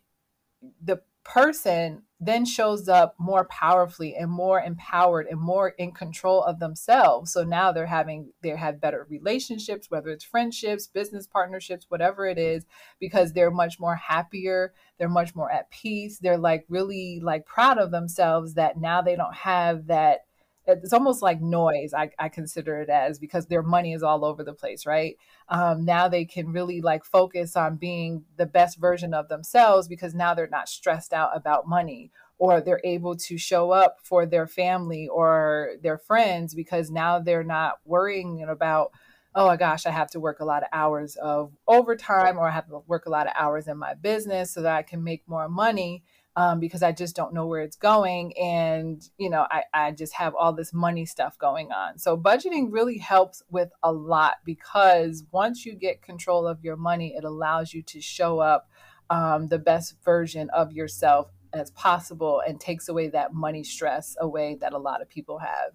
the 0.82 1.02
person 1.24 2.04
then 2.20 2.46
shows 2.46 2.88
up 2.88 3.14
more 3.20 3.46
powerfully 3.46 4.16
and 4.16 4.32
more 4.32 4.62
empowered 4.62 5.28
and 5.28 5.40
more 5.40 5.70
in 5.70 5.92
control 5.92 6.42
of 6.42 6.60
themselves. 6.60 7.34
So 7.34 7.44
now 7.44 7.72
they're 7.72 7.86
having 7.86 8.32
they 8.42 8.50
have 8.50 8.82
better 8.82 9.06
relationships 9.10 9.92
whether 9.92 10.10
it's 10.10 10.24
friendships 10.24 10.88
business 10.88 11.28
partnerships 11.28 11.86
whatever 11.90 12.26
it 12.26 12.38
is 12.38 12.66
because 13.00 13.34
they're 13.34 13.52
much 13.52 13.80
more 13.80 13.96
happier 13.98 14.74
they're 14.98 15.10
much 15.10 15.36
more 15.36 15.52
at 15.52 15.70
peace 15.70 16.18
they're 16.18 16.38
like 16.38 16.66
really 16.70 17.20
like 17.22 17.46
proud 17.46 17.78
of 17.78 17.92
themselves 17.92 18.54
that 18.56 18.78
now 18.78 19.02
they 19.02 19.16
don't 19.16 19.36
have 19.36 19.88
that 19.88 20.22
it's 20.68 20.94
almost 20.94 21.22
like 21.22 21.42
noise 21.42 21.94
I, 21.94 22.12
I 22.20 22.30
consider 22.30 22.82
it 22.82 22.90
as 22.90 23.20
because 23.20 23.46
their 23.46 23.64
money 23.64 23.94
is 23.94 24.04
all 24.04 24.26
over 24.26 24.44
the 24.44 24.54
place 24.54 24.86
right? 24.86 25.18
Um, 25.50 25.86
now 25.86 26.08
they 26.08 26.26
can 26.26 26.52
really 26.52 26.82
like 26.82 27.04
focus 27.06 27.56
on 27.56 27.78
being 27.78 28.26
the 28.38 28.46
best 28.46 28.78
version 28.78 29.14
of 29.14 29.30
themselves 29.30 29.88
because 29.88 30.14
now 30.14 30.34
they're 30.34 30.48
not 30.48 30.70
stressed 30.70 31.14
out 31.14 31.36
about 31.36 31.68
money 31.68 32.12
or 32.38 32.62
they're 32.62 32.82
able 32.84 33.16
to 33.16 33.38
show 33.38 33.72
up 33.72 33.98
for 34.04 34.26
their 34.26 34.48
family 34.48 35.08
or 35.08 35.72
their 35.82 35.98
friends 35.98 36.54
because 36.54 36.92
now 36.92 37.20
they're 37.20 37.44
not 37.44 37.80
worrying 37.86 38.44
about 38.44 38.92
oh 39.38 39.46
my 39.46 39.56
gosh, 39.56 39.86
I 39.86 39.92
have 39.92 40.10
to 40.12 40.20
work 40.20 40.40
a 40.40 40.46
lot 40.46 40.64
of 40.64 40.70
hours 40.74 41.16
of 41.18 41.52
overtime 41.68 42.40
or 42.40 42.48
I 42.48 42.52
have 42.52 42.68
to 42.70 42.82
work 42.88 43.06
a 43.06 43.12
lot 43.12 43.28
of 43.28 43.34
hours 43.36 43.68
in 43.68 43.78
my 43.78 43.94
business 43.94 44.52
so 44.52 44.64
that 44.64 44.76
I 44.76 44.82
can 44.82 45.04
make 45.04 45.22
more 45.28 45.48
money 45.48 46.04
um, 46.38 46.60
because 46.60 46.84
I 46.84 46.92
just 46.92 47.16
don't 47.16 47.34
know 47.34 47.48
where 47.48 47.62
it's 47.62 47.76
going. 47.76 48.38
And, 48.38 49.02
you 49.18 49.28
know, 49.28 49.48
I, 49.50 49.64
I 49.74 49.92
just 49.92 50.14
have 50.14 50.36
all 50.36 50.54
this 50.54 50.72
money 50.72 51.04
stuff 51.04 51.36
going 51.40 51.72
on. 51.72 51.98
So 51.98 52.16
budgeting 52.16 52.68
really 52.70 53.00
helps 53.00 53.42
with 53.50 53.72
a 53.82 53.92
lot 53.92 54.36
because 54.46 55.24
once 55.32 55.66
you 55.66 55.74
get 55.74 56.04
control 56.04 56.46
of 56.46 56.64
your 56.64 56.76
money, 56.76 57.16
it 57.18 57.24
allows 57.24 57.74
you 57.74 57.82
to 57.82 58.00
show 58.00 58.38
up 58.38 58.70
um, 59.10 59.48
the 59.48 59.58
best 59.58 59.96
version 60.06 60.52
of 60.52 60.72
yourself 60.72 61.32
as 61.54 61.72
possible 61.72 62.44
and 62.48 62.60
takes 62.60 62.88
away 62.88 63.08
that 63.08 63.34
money 63.34 63.64
stress 63.64 64.16
away 64.22 64.58
that 64.62 64.74
a 64.74 64.78
lot 64.78 65.02
of 65.02 65.10
people 65.10 65.40
have. 65.40 65.72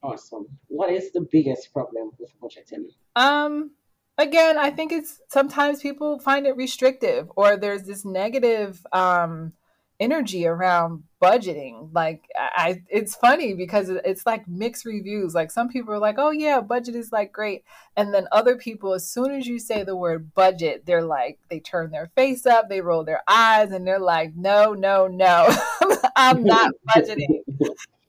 Awesome. 0.00 0.46
What 0.68 0.92
is 0.92 1.10
the 1.10 1.26
biggest 1.32 1.72
problem 1.72 2.12
with 2.20 2.30
budgeting? 2.40 2.84
Um, 3.16 3.72
again, 4.16 4.58
I 4.58 4.70
think 4.70 4.92
it's 4.92 5.20
sometimes 5.28 5.82
people 5.82 6.20
find 6.20 6.46
it 6.46 6.56
restrictive 6.56 7.32
or 7.34 7.56
there's 7.56 7.82
this 7.82 8.04
negative 8.04 8.86
um 8.92 9.52
energy 10.02 10.46
around 10.46 11.04
budgeting. 11.22 11.88
Like 11.92 12.24
I 12.36 12.82
it's 12.88 13.14
funny 13.14 13.54
because 13.54 13.88
it's 13.88 14.26
like 14.26 14.48
mixed 14.48 14.84
reviews. 14.84 15.34
Like 15.34 15.50
some 15.50 15.68
people 15.68 15.94
are 15.94 15.98
like, 15.98 16.16
"Oh 16.18 16.32
yeah, 16.32 16.60
budget 16.60 16.96
is 16.96 17.12
like 17.12 17.32
great." 17.32 17.64
And 17.96 18.12
then 18.12 18.26
other 18.32 18.56
people 18.56 18.92
as 18.94 19.08
soon 19.08 19.30
as 19.32 19.46
you 19.46 19.58
say 19.58 19.84
the 19.84 19.96
word 19.96 20.34
budget, 20.34 20.84
they're 20.86 21.04
like 21.04 21.38
they 21.48 21.60
turn 21.60 21.92
their 21.92 22.10
face 22.16 22.44
up, 22.44 22.68
they 22.68 22.80
roll 22.80 23.04
their 23.04 23.22
eyes 23.28 23.70
and 23.70 23.86
they're 23.86 23.98
like, 23.98 24.34
"No, 24.34 24.74
no, 24.74 25.06
no. 25.06 25.48
I'm 26.16 26.42
not 26.42 26.72
budgeting." 26.96 27.42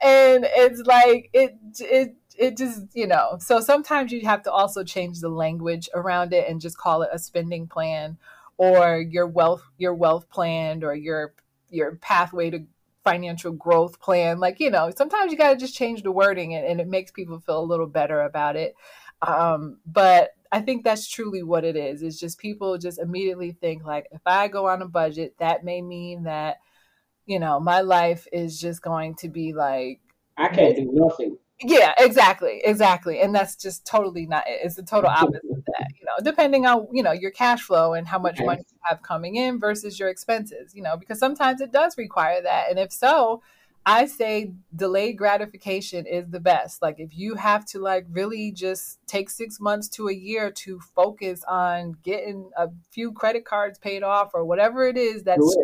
and 0.02 0.46
it's 0.56 0.82
like 0.82 1.30
it 1.34 1.56
it 1.80 2.16
it 2.38 2.58
just 2.58 2.82
you 2.94 3.06
know 3.06 3.38
so 3.40 3.60
sometimes 3.60 4.12
you 4.12 4.22
have 4.22 4.42
to 4.42 4.52
also 4.52 4.84
change 4.84 5.20
the 5.20 5.30
language 5.30 5.88
around 5.94 6.34
it 6.34 6.50
and 6.50 6.60
just 6.60 6.78
call 6.78 7.04
it 7.04 7.10
a 7.14 7.20
spending 7.20 7.68
plan 7.68 8.18
or 8.58 9.00
your 9.00 9.28
wealth 9.28 9.64
your 9.78 9.94
wealth 9.94 10.30
plan 10.30 10.84
or 10.84 10.96
your 10.96 11.34
your 11.74 11.96
pathway 11.96 12.50
to 12.52 12.66
financial 13.04 13.52
growth 13.52 14.00
plan. 14.00 14.40
Like, 14.40 14.60
you 14.60 14.70
know, 14.70 14.92
sometimes 14.96 15.32
you 15.32 15.38
got 15.38 15.52
to 15.52 15.58
just 15.58 15.76
change 15.76 16.04
the 16.04 16.12
wording 16.12 16.56
and, 16.56 16.66
and, 16.66 16.80
it 16.80 16.88
makes 16.88 17.12
people 17.12 17.40
feel 17.40 17.60
a 17.60 17.66
little 17.66 17.88
better 17.88 18.22
about 18.22 18.56
it. 18.56 18.76
Um, 19.22 19.80
but 19.86 20.32
I 20.52 20.62
think 20.62 20.84
that's 20.84 21.08
truly 21.08 21.44
what 21.44 21.64
it 21.66 21.76
is. 21.76 22.02
It's 22.02 22.20
just 22.20 22.38
people 22.38 22.78
just 22.78 23.00
immediately 23.00 23.52
think, 23.52 23.84
like, 23.84 24.08
if 24.12 24.22
I 24.26 24.48
go 24.48 24.68
on 24.68 24.82
a 24.82 24.88
budget, 24.88 25.36
that 25.40 25.64
may 25.64 25.82
mean 25.82 26.24
that, 26.24 26.58
you 27.26 27.40
know, 27.40 27.60
my 27.60 27.82
life 27.82 28.28
is 28.32 28.60
just 28.60 28.82
going 28.82 29.16
to 29.16 29.30
be 29.30 29.54
like, 29.54 30.00
I 30.38 30.50
can't 30.50 30.76
do 30.76 30.90
nothing. 30.92 31.38
Yeah, 31.62 31.94
exactly, 31.98 32.62
exactly, 32.64 33.22
and 33.22 33.34
that's 33.34 33.56
just 33.56 33.86
totally 33.86 34.26
not 34.26 34.44
it. 34.48 34.60
It's 34.64 34.76
the 34.76 34.84
total 34.84 35.10
opposite 35.10 35.42
that. 35.78 35.88
You 36.00 36.06
know, 36.06 36.24
depending 36.24 36.66
on 36.66 36.88
you 36.92 37.04
know 37.04 37.12
your 37.12 37.32
cash 37.32 37.62
flow 37.62 37.94
and 37.94 38.08
how 38.08 38.20
much 38.20 38.40
money 38.40 38.64
you 38.70 38.80
have 38.84 39.02
coming 39.02 39.36
in 39.36 39.60
versus 39.60 40.00
your 40.00 40.10
expenses. 40.10 40.74
You 40.74 40.84
know, 40.84 40.98
because 40.98 41.20
sometimes 41.20 41.62
it 41.62 41.72
does 41.72 41.98
require 41.98 42.42
that, 42.42 42.70
and 42.70 42.80
if 42.80 42.92
so, 42.92 43.42
I 43.86 44.06
say 44.06 44.54
delayed 44.76 45.18
gratification 45.18 46.06
is 46.06 46.30
the 46.30 46.40
best. 46.40 46.82
Like 46.82 47.00
if 47.00 47.18
you 47.18 47.36
have 47.36 47.66
to 47.68 47.80
like 47.80 48.06
really 48.10 48.52
just 48.52 49.00
take 49.08 49.30
six 49.30 49.60
months 49.60 49.90
to 49.90 50.08
a 50.08 50.14
year 50.14 50.52
to 50.52 50.80
focus 50.96 51.44
on 51.48 51.98
getting 52.04 52.50
a 52.58 52.70
few 52.92 53.12
credit 53.12 53.44
cards 53.44 53.78
paid 53.80 54.04
off 54.04 54.32
or 54.34 54.46
whatever 54.46 54.88
it 54.88 54.98
is 54.98 55.24
that's 55.24 55.58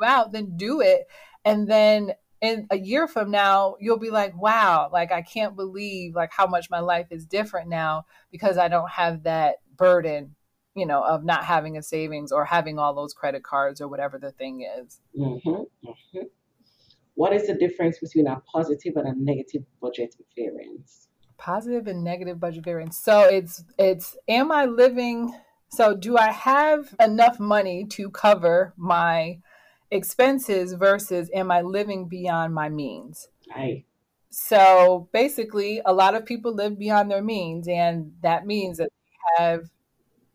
you 0.00 0.06
out, 0.06 0.32
then 0.32 0.56
do 0.56 0.80
it. 0.80 1.06
And 1.44 1.68
then 1.68 2.12
in 2.40 2.66
a 2.70 2.78
year 2.78 3.08
from 3.08 3.30
now 3.30 3.76
you'll 3.80 3.98
be 3.98 4.10
like 4.10 4.36
wow 4.40 4.88
like 4.92 5.10
i 5.10 5.22
can't 5.22 5.56
believe 5.56 6.14
like 6.14 6.30
how 6.32 6.46
much 6.46 6.68
my 6.70 6.80
life 6.80 7.06
is 7.10 7.24
different 7.24 7.68
now 7.68 8.04
because 8.30 8.58
i 8.58 8.68
don't 8.68 8.90
have 8.90 9.22
that 9.22 9.56
burden 9.76 10.34
you 10.76 10.86
know 10.86 11.02
of 11.02 11.24
not 11.24 11.44
having 11.44 11.76
a 11.76 11.82
savings 11.82 12.30
or 12.30 12.44
having 12.44 12.78
all 12.78 12.94
those 12.94 13.14
credit 13.14 13.42
cards 13.42 13.80
or 13.80 13.88
whatever 13.88 14.18
the 14.18 14.30
thing 14.30 14.60
is. 14.60 15.00
Mm-hmm, 15.18 15.50
mm-hmm. 15.50 16.26
What 17.14 17.32
is 17.32 17.46
the 17.46 17.54
difference 17.54 17.98
between 17.98 18.28
a 18.28 18.40
positive 18.52 18.94
and 18.96 19.08
a 19.08 19.14
negative 19.16 19.64
budget 19.80 20.14
variance? 20.36 21.08
Positive 21.38 21.86
and 21.86 22.04
negative 22.04 22.38
budget 22.38 22.64
variance. 22.64 22.98
So 22.98 23.22
it's 23.22 23.64
it's 23.78 24.16
am 24.28 24.52
i 24.52 24.66
living 24.66 25.34
so 25.68 25.96
do 25.96 26.16
i 26.16 26.30
have 26.30 26.94
enough 27.00 27.40
money 27.40 27.84
to 27.86 28.08
cover 28.10 28.72
my 28.76 29.38
expenses 29.90 30.72
versus 30.74 31.30
am 31.34 31.50
I 31.50 31.62
living 31.62 32.08
beyond 32.08 32.54
my 32.54 32.68
means? 32.68 33.28
Right. 33.54 33.84
So 34.30 35.08
basically, 35.12 35.80
a 35.84 35.92
lot 35.92 36.14
of 36.14 36.26
people 36.26 36.54
live 36.54 36.78
beyond 36.78 37.10
their 37.10 37.22
means, 37.22 37.68
and 37.68 38.12
that 38.22 38.46
means 38.46 38.78
that 38.78 38.90
they 38.90 39.44
have 39.44 39.70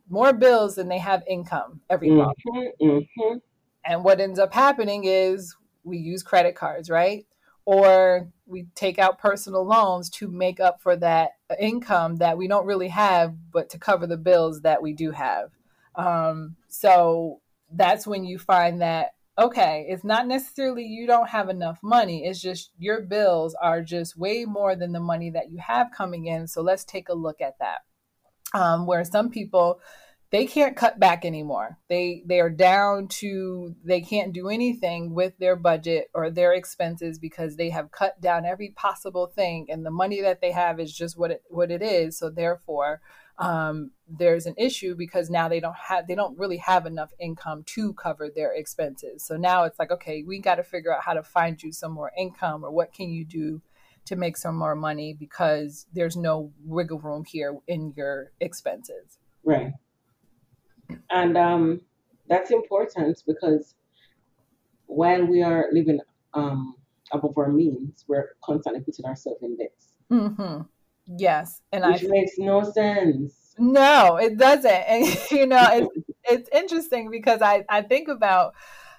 more 0.09 0.33
bills 0.33 0.75
than 0.75 0.89
they 0.89 0.97
have 0.97 1.23
income 1.27 1.81
every 1.89 2.09
mm-hmm, 2.09 2.17
month. 2.17 2.73
Mm-hmm. 2.81 3.37
And 3.85 4.03
what 4.03 4.19
ends 4.19 4.39
up 4.39 4.53
happening 4.53 5.05
is 5.05 5.55
we 5.83 5.97
use 5.97 6.23
credit 6.23 6.55
cards, 6.55 6.89
right? 6.89 7.25
Or 7.65 8.29
we 8.45 8.67
take 8.75 8.99
out 8.99 9.19
personal 9.19 9.65
loans 9.65 10.09
to 10.11 10.27
make 10.27 10.59
up 10.59 10.81
for 10.81 10.95
that 10.97 11.31
income 11.59 12.17
that 12.17 12.37
we 12.37 12.47
don't 12.47 12.65
really 12.65 12.89
have, 12.89 13.35
but 13.51 13.69
to 13.69 13.79
cover 13.79 14.07
the 14.07 14.17
bills 14.17 14.61
that 14.61 14.81
we 14.81 14.93
do 14.93 15.11
have. 15.11 15.51
Um, 15.95 16.55
so 16.67 17.41
that's 17.71 18.05
when 18.05 18.25
you 18.25 18.39
find 18.39 18.81
that 18.81 19.11
okay, 19.41 19.85
it's 19.89 20.03
not 20.03 20.27
necessarily 20.27 20.83
you 20.83 21.07
don't 21.07 21.29
have 21.29 21.49
enough 21.49 21.79
money. 21.81 22.25
It's 22.25 22.41
just 22.41 22.71
your 22.77 23.01
bills 23.01 23.55
are 23.61 23.81
just 23.81 24.17
way 24.17 24.45
more 24.45 24.75
than 24.75 24.91
the 24.91 24.99
money 24.99 25.31
that 25.31 25.51
you 25.51 25.57
have 25.59 25.87
coming 25.95 26.27
in. 26.27 26.47
So 26.47 26.61
let's 26.61 26.83
take 26.83 27.09
a 27.09 27.13
look 27.13 27.41
at 27.41 27.57
that. 27.59 27.79
Um, 28.53 28.85
where 28.85 29.03
some 29.03 29.29
people, 29.29 29.79
they 30.29 30.45
can't 30.45 30.75
cut 30.75 30.99
back 30.99 31.25
anymore. 31.25 31.77
They 31.89 32.23
they 32.25 32.39
are 32.39 32.49
down 32.49 33.07
to 33.19 33.75
they 33.83 34.01
can't 34.01 34.33
do 34.33 34.49
anything 34.49 35.13
with 35.13 35.37
their 35.39 35.55
budget 35.55 36.09
or 36.13 36.29
their 36.29 36.53
expenses 36.53 37.17
because 37.17 37.55
they 37.55 37.69
have 37.69 37.91
cut 37.91 38.21
down 38.21 38.45
every 38.45 38.69
possible 38.69 39.27
thing, 39.27 39.67
and 39.69 39.85
the 39.85 39.91
money 39.91 40.21
that 40.21 40.41
they 40.41 40.51
have 40.51 40.79
is 40.79 40.93
just 40.93 41.17
what 41.17 41.31
it 41.31 41.43
what 41.49 41.71
it 41.71 41.81
is. 41.81 42.17
So 42.17 42.29
therefore, 42.29 43.01
um, 43.41 43.91
there's 44.07 44.45
an 44.45 44.53
issue 44.57 44.95
because 44.95 45.29
now 45.29 45.49
they 45.49 45.59
don't 45.59 45.75
have 45.75 46.07
they 46.07 46.15
don't 46.15 46.37
really 46.37 46.57
have 46.57 46.85
enough 46.85 47.11
income 47.19 47.63
to 47.65 47.93
cover 47.93 48.29
their 48.33 48.53
expenses. 48.53 49.25
So 49.25 49.35
now 49.35 49.63
it's 49.63 49.79
like 49.79 49.91
okay 49.91 50.23
we 50.23 50.39
got 50.39 50.55
to 50.55 50.63
figure 50.63 50.93
out 50.93 51.03
how 51.03 51.13
to 51.13 51.23
find 51.23 51.61
you 51.61 51.71
some 51.71 51.91
more 51.91 52.11
income 52.17 52.63
or 52.63 52.71
what 52.71 52.93
can 52.93 53.09
you 53.09 53.25
do 53.25 53.61
to 54.05 54.15
make 54.15 54.37
some 54.37 54.55
more 54.55 54.75
money 54.75 55.13
because 55.13 55.87
there's 55.93 56.15
no 56.15 56.51
wiggle 56.63 56.99
room 56.99 57.23
here 57.25 57.57
in 57.67 57.93
your 57.95 58.31
expenses. 58.39 59.17
Right. 59.43 59.73
And 61.09 61.37
um, 61.37 61.81
that's 62.27 62.51
important 62.51 63.23
because 63.25 63.75
while 64.85 65.25
we 65.25 65.41
are 65.41 65.67
living 65.71 65.99
um, 66.33 66.75
above 67.11 67.37
our 67.37 67.49
means 67.49 68.05
we're 68.07 68.31
constantly 68.43 68.81
putting 68.81 69.05
ourselves 69.05 69.41
in 69.41 69.57
debt. 69.57 69.73
Mm-hmm. 70.11 70.61
Yes, 71.17 71.61
and 71.71 71.85
which 71.85 72.03
I 72.03 72.07
makes 72.07 72.37
no 72.37 72.63
sense. 72.63 73.55
No, 73.57 74.17
it 74.17 74.37
doesn't. 74.37 74.71
And 74.71 75.05
you 75.31 75.47
know, 75.47 75.67
it's 75.71 76.07
it's 76.23 76.49
interesting 76.51 77.09
because 77.11 77.41
I 77.41 77.65
I 77.69 77.81
think 77.81 78.07
about 78.07 78.53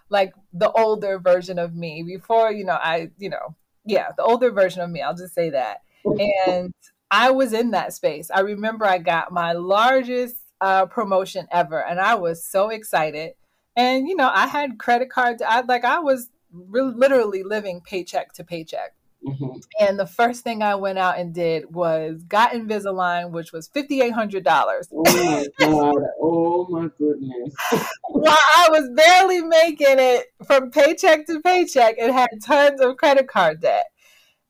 like 0.09 0.35
the 0.53 0.70
older 0.72 1.18
version 1.18 1.59
of 1.59 1.75
me 1.75 2.03
before 2.03 2.53
you 2.53 2.64
know 2.64 2.79
I 2.81 3.11
you 3.18 3.31
know 3.31 3.57
yeah 3.87 4.11
the 4.16 4.22
older 4.22 4.51
version 4.51 4.83
of 4.83 4.90
me 4.90 5.01
I'll 5.01 5.14
just 5.16 5.35
say 5.35 5.51
that 5.51 5.79
and 6.05 6.75
I 7.11 7.31
was 7.31 7.53
in 7.53 7.72
that 7.72 7.92
space. 7.92 8.31
I 8.31 8.40
remember 8.40 8.87
I 8.87 8.98
got 8.98 9.33
my 9.33 9.53
largest 9.53 10.37
uh, 10.61 10.87
promotion 10.87 11.46
ever, 11.51 11.85
and 11.85 12.01
I 12.01 12.14
was 12.14 12.44
so 12.44 12.70
excited. 12.70 13.33
And 13.77 14.09
you 14.09 14.16
know, 14.16 14.31
I 14.33 14.46
had 14.46 14.79
credit 14.79 15.11
cards. 15.11 15.42
I 15.46 15.61
like 15.61 15.85
I 15.85 15.98
was 15.98 16.31
re- 16.51 16.83
literally 16.83 17.42
living 17.42 17.81
paycheck 17.83 18.33
to 18.35 18.44
paycheck. 18.44 18.94
Mm-hmm. 19.27 19.59
And 19.79 19.99
the 19.99 20.07
first 20.07 20.43
thing 20.43 20.63
I 20.63 20.75
went 20.75 20.99
out 20.99 21.19
and 21.19 21.33
did 21.33 21.73
was 21.73 22.23
got 22.25 22.53
Invisalign, 22.53 23.31
which 23.31 23.53
was 23.53 23.69
fifty 23.69 24.01
eight 24.01 24.13
hundred 24.13 24.45
dollars. 24.45 24.89
Oh 24.93 25.03
my 25.05 25.47
god! 25.59 25.95
Oh 26.21 26.67
my 26.69 26.89
goodness! 26.99 27.55
While 28.09 28.37
I 28.57 28.69
was 28.71 28.91
barely 28.95 29.41
making 29.43 29.99
it 29.99 30.27
from 30.47 30.71
paycheck 30.71 31.27
to 31.27 31.41
paycheck, 31.41 31.97
and 31.99 32.13
had 32.13 32.31
tons 32.45 32.81
of 32.81 32.97
credit 32.97 33.29
card 33.29 33.61
debt. 33.61 33.87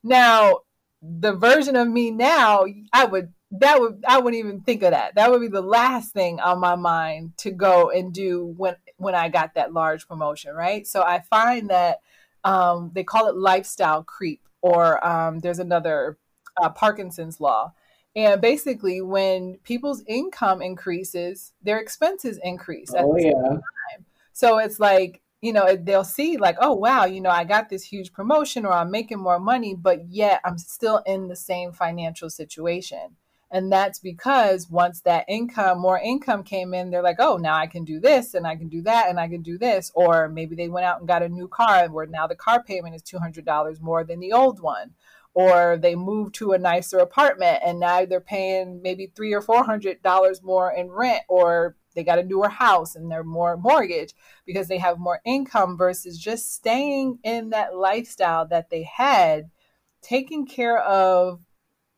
Now, 0.02 0.60
the 1.02 1.34
version 1.34 1.76
of 1.76 1.88
me 1.88 2.10
now, 2.10 2.64
I 2.92 3.04
would 3.04 3.32
that 3.52 3.78
would 3.78 4.02
I 4.08 4.18
wouldn't 4.18 4.42
even 4.42 4.62
think 4.62 4.82
of 4.82 4.92
that. 4.92 5.16
That 5.16 5.30
would 5.30 5.42
be 5.42 5.48
the 5.48 5.60
last 5.60 6.12
thing 6.12 6.40
on 6.40 6.60
my 6.60 6.76
mind 6.76 7.32
to 7.38 7.50
go 7.50 7.90
and 7.90 8.12
do 8.12 8.54
when 8.56 8.76
when 8.96 9.14
I 9.14 9.28
got 9.28 9.54
that 9.54 9.72
large 9.74 10.08
promotion, 10.08 10.54
right? 10.54 10.86
So 10.86 11.02
I 11.02 11.20
find 11.20 11.68
that 11.68 11.98
um, 12.44 12.90
they 12.94 13.04
call 13.04 13.28
it 13.28 13.36
lifestyle 13.36 14.02
creep 14.02 14.40
or 14.62 15.04
um, 15.06 15.40
there's 15.40 15.58
another 15.58 16.18
uh, 16.60 16.70
Parkinson's 16.70 17.40
law. 17.40 17.72
And 18.14 18.40
basically, 18.40 19.00
when 19.00 19.58
people's 19.64 20.02
income 20.06 20.60
increases, 20.60 21.52
their 21.62 21.78
expenses 21.78 22.38
increase. 22.42 22.92
oh, 22.96 23.16
yeah. 23.16 23.58
So 24.32 24.58
it's 24.58 24.78
like, 24.78 25.22
you 25.40 25.52
know, 25.52 25.76
they'll 25.76 26.04
see, 26.04 26.36
like, 26.36 26.56
oh, 26.60 26.72
wow, 26.74 27.04
you 27.04 27.20
know, 27.20 27.30
I 27.30 27.44
got 27.44 27.68
this 27.68 27.84
huge 27.84 28.12
promotion 28.12 28.64
or 28.64 28.72
I'm 28.72 28.90
making 28.90 29.18
more 29.18 29.40
money, 29.40 29.74
but 29.74 30.06
yet 30.08 30.40
I'm 30.44 30.58
still 30.58 31.02
in 31.06 31.28
the 31.28 31.36
same 31.36 31.72
financial 31.72 32.30
situation. 32.30 33.16
And 33.52 33.70
that's 33.70 33.98
because 33.98 34.70
once 34.70 35.02
that 35.02 35.26
income, 35.28 35.78
more 35.78 35.98
income 35.98 36.42
came 36.42 36.72
in, 36.72 36.90
they're 36.90 37.02
like, 37.02 37.20
oh, 37.20 37.36
now 37.36 37.54
I 37.54 37.66
can 37.66 37.84
do 37.84 38.00
this 38.00 38.32
and 38.32 38.46
I 38.46 38.56
can 38.56 38.68
do 38.68 38.80
that 38.82 39.10
and 39.10 39.20
I 39.20 39.28
can 39.28 39.42
do 39.42 39.58
this. 39.58 39.92
Or 39.94 40.30
maybe 40.30 40.56
they 40.56 40.68
went 40.68 40.86
out 40.86 41.00
and 41.00 41.06
got 41.06 41.22
a 41.22 41.28
new 41.28 41.48
car 41.48 41.84
and 41.84 41.92
where 41.92 42.06
now 42.06 42.26
the 42.26 42.34
car 42.34 42.62
payment 42.62 42.94
is 42.94 43.02
$200 43.02 43.80
more 43.82 44.04
than 44.04 44.20
the 44.20 44.32
old 44.32 44.60
one. 44.60 44.92
Or 45.34 45.76
they 45.76 45.94
moved 45.94 46.34
to 46.36 46.52
a 46.52 46.58
nicer 46.58 46.98
apartment 46.98 47.58
and 47.64 47.78
now 47.78 48.06
they're 48.06 48.20
paying 48.20 48.80
maybe 48.82 49.12
three 49.14 49.34
or 49.34 49.42
four 49.42 49.64
hundred 49.64 50.02
dollars 50.02 50.42
more 50.42 50.70
in 50.72 50.90
rent, 50.90 51.22
or 51.28 51.76
they 51.94 52.04
got 52.04 52.18
a 52.18 52.22
newer 52.22 52.48
house 52.48 52.94
and 52.96 53.10
they're 53.10 53.24
more 53.24 53.56
mortgage 53.56 54.14
because 54.46 54.68
they 54.68 54.78
have 54.78 54.98
more 54.98 55.20
income 55.24 55.76
versus 55.78 56.18
just 56.18 56.52
staying 56.54 57.18
in 57.22 57.50
that 57.50 57.74
lifestyle 57.74 58.46
that 58.48 58.68
they 58.68 58.82
had, 58.82 59.50
taking 60.02 60.46
care 60.46 60.78
of 60.78 61.40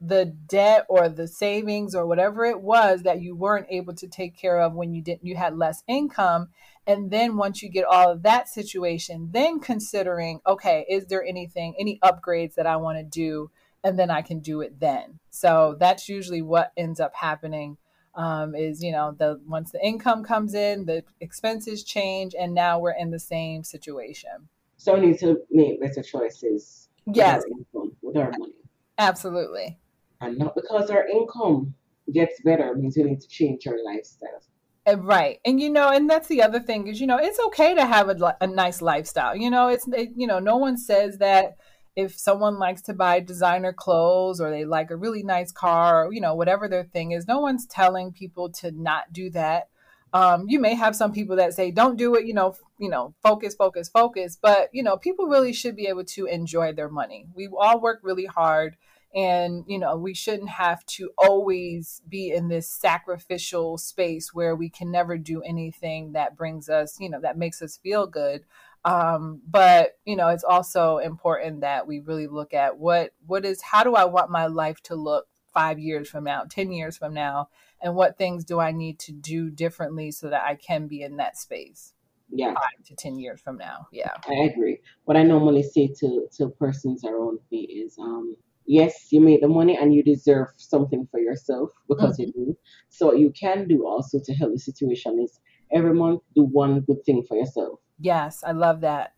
the 0.07 0.27
debt 0.27 0.85
or 0.88 1.09
the 1.09 1.27
savings 1.27 1.95
or 1.95 2.07
whatever 2.07 2.45
it 2.45 2.61
was 2.61 3.03
that 3.03 3.23
you 3.23 3.35
weren't 3.35 3.67
able 3.71 3.95
to 3.95 4.07
take 4.07 4.37
care 4.37 4.61
of 4.61 4.75
when 4.75 4.93
you 4.93 5.03
didn't 5.03 5.25
you 5.25 5.37
had 5.37 5.57
less 5.57 5.83
income. 5.88 6.49
And 6.87 7.11
then 7.11 7.37
once 7.37 7.62
you 7.62 7.71
get 7.71 7.87
all 7.87 8.11
of 8.11 8.23
that 8.23 8.49
situation 8.49 9.31
then 9.33 9.61
considering 9.61 10.40
okay 10.47 10.85
is 10.88 11.07
there 11.07 11.25
anything 11.25 11.75
any 11.79 11.99
upgrades 12.05 12.55
that 12.55 12.67
i 12.67 12.77
want 12.77 12.99
to 12.99 13.05
do? 13.05 13.51
And 13.83 13.99
then 13.99 14.11
i 14.11 14.21
can 14.21 14.40
do 14.40 14.61
it 14.61 14.79
then. 14.79 15.21
So 15.31 15.77
that's 15.79 16.09
usually 16.09 16.43
what 16.43 16.73
ends 16.77 17.01
up 17.01 17.14
happening 17.14 17.79
um, 18.14 18.55
is 18.55 18.83
you 18.83 18.93
know 18.93 19.14
the 19.19 19.40
once 19.47 19.73
the 19.73 19.83
income 19.83 20.23
comes 20.23 20.55
in 20.55 20.85
the 20.85 21.03
expenses 21.21 21.83
change 21.83 22.35
and 22.38 22.55
now 22.55 22.79
we're 22.79 22.93
in 22.99 23.11
the 23.11 23.19
same 23.19 23.64
situation. 23.64 24.49
So 24.77 24.95
we 24.95 25.07
need 25.07 25.19
to 25.21 25.40
make 25.51 25.81
better 25.81 26.03
choices. 26.03 26.90
Yes. 27.07 27.43
With 27.47 27.53
our, 27.53 27.83
income, 27.83 27.97
with 28.03 28.17
our 28.17 28.31
money. 28.38 28.53
Absolutely 28.99 29.79
and 30.27 30.39
not 30.39 30.55
because 30.55 30.91
our 30.91 31.07
income 31.07 31.75
gets 32.13 32.41
better 32.43 32.75
means 32.75 32.97
we 32.97 33.05
need 33.05 33.21
to 33.21 33.29
change 33.29 33.67
our 33.67 33.77
lifestyle. 33.85 34.43
Right. 34.87 35.41
And 35.47 35.61
you 35.61 35.71
know, 35.71 35.89
and 35.89 36.09
that's 36.11 36.29
the 36.29 36.43
other 36.43 36.61
thing 36.61 36.89
is, 36.89 37.01
you 37.01 37.07
know, 37.07 37.19
it's 37.19 37.41
okay 37.47 37.75
to 37.75 37.87
have 37.87 38.11
a, 38.11 38.37
a 38.41 38.47
nice 38.47 38.83
lifestyle. 38.83 39.35
You 39.35 39.51
know, 39.51 39.69
it's 39.69 39.89
it, 39.89 40.11
you 40.15 40.27
know, 40.27 40.39
no 40.39 40.57
one 40.57 40.77
says 40.77 41.19
that 41.19 41.57
if 41.97 42.19
someone 42.19 42.59
likes 42.59 42.83
to 42.83 42.93
buy 42.93 43.21
designer 43.21 43.73
clothes 43.73 44.41
or 44.41 44.51
they 44.51 44.65
like 44.65 44.91
a 44.91 44.97
really 44.97 45.23
nice 45.23 45.53
car, 45.53 46.07
or, 46.07 46.13
you 46.13 46.21
know, 46.21 46.35
whatever 46.35 46.69
their 46.69 46.85
thing 46.85 47.13
is, 47.13 47.27
no 47.27 47.41
one's 47.41 47.67
telling 47.67 48.13
people 48.13 48.51
to 48.51 48.73
not 48.73 49.13
do 49.13 49.31
that. 49.31 49.69
Um, 50.13 50.45
you 50.49 50.61
may 50.61 50.75
have 50.75 50.95
some 50.95 51.13
people 51.13 51.37
that 51.37 51.55
say, 51.55 51.71
"Don't 51.71 51.97
do 51.97 52.15
it," 52.15 52.27
you 52.27 52.35
know, 52.35 52.55
you 52.79 52.89
know, 52.89 53.15
focus, 53.23 53.55
focus, 53.55 53.89
focus. 53.89 54.39
But 54.41 54.69
you 54.73 54.83
know, 54.83 54.97
people 54.97 55.27
really 55.27 55.53
should 55.53 55.77
be 55.77 55.87
able 55.87 56.05
to 56.05 56.27
enjoy 56.27 56.73
their 56.73 56.91
money. 56.91 57.27
We 57.35 57.49
all 57.49 57.81
work 57.81 58.01
really 58.03 58.27
hard 58.27 58.77
and 59.14 59.64
you 59.68 59.79
know 59.79 59.96
we 59.96 60.12
shouldn't 60.12 60.48
have 60.50 60.85
to 60.87 61.11
always 61.16 62.03
be 62.09 62.33
in 62.33 62.48
this 62.48 62.68
sacrificial 62.68 63.79
space 63.79 64.35
where 64.35 64.57
we 64.57 64.68
can 64.68 64.90
never 64.90 65.16
do 65.16 65.40
anything 65.42 66.12
that 66.12 66.37
brings 66.37 66.68
us 66.68 66.98
you 66.98 67.09
know 67.09 67.20
that 67.20 67.38
makes 67.38 67.62
us 67.62 67.77
feel 67.77 68.07
good. 68.07 68.44
Um, 68.85 69.40
but 69.48 69.98
you 70.05 70.16
know 70.16 70.29
it's 70.29 70.44
also 70.44 70.98
important 70.98 71.61
that 71.62 71.87
we 71.87 72.00
really 72.00 72.27
look 72.27 72.53
at 72.53 72.77
what 72.79 73.12
what 73.27 73.44
is 73.44 73.62
how 73.62 73.83
do 73.85 73.94
i 73.94 74.05
want 74.05 74.31
my 74.31 74.46
life 74.46 74.83
to 74.85 74.94
look 74.94 75.27
five 75.55 75.79
years 75.79 76.09
from 76.09 76.24
now 76.24 76.44
ten 76.50 76.70
years 76.72 76.96
from 76.96 77.14
now? 77.14 77.48
And 77.81 77.94
what 77.94 78.18
things 78.18 78.44
do 78.44 78.61
i 78.61 78.72
need 78.72 78.98
to 79.00 79.12
do 79.12 79.50
differently 79.50 80.11
so 80.11 80.29
that 80.31 80.42
i 80.44 80.55
can 80.57 80.87
be 80.87 81.03
in 81.03 81.16
that 81.18 81.37
space 81.38 81.92
Yeah, 82.31 82.55
five 82.55 82.85
to 82.87 82.94
ten 82.96 83.18
years 83.18 83.40
from 83.40 83.57
now? 83.59 83.87
Yeah. 83.92 84.11
I 84.29 84.50
agree. 84.53 84.81
What 85.05 85.16
I 85.16 85.22
normally 85.22 85.62
say 85.62 85.88
to 86.00 86.27
to 86.37 86.48
persons 86.48 87.05
around 87.05 87.38
me 87.50 87.61
is, 87.61 87.96
um, 87.98 88.37
yes, 88.66 89.09
you 89.11 89.20
made 89.20 89.42
the 89.42 89.48
money 89.48 89.77
and 89.77 89.94
you 89.94 90.03
deserve 90.03 90.48
something 90.57 91.07
for 91.11 91.20
yourself 91.20 91.70
because 91.88 92.18
you 92.18 92.33
do. 92.33 92.57
So 92.88 93.07
what 93.07 93.18
you 93.18 93.31
can 93.31 93.68
do 93.68 93.87
also 93.87 94.18
to 94.24 94.35
help 94.35 94.53
the 94.53 94.59
situation 94.59 95.20
is 95.22 95.40
every 95.72 95.94
month 95.94 96.22
do 96.35 96.44
one 96.44 96.81
good 96.81 97.05
thing 97.05 97.22
for 97.29 97.37
yourself. 97.37 97.79
yes 98.00 98.42
i 98.44 98.50
love 98.53 98.81
that 98.81 99.12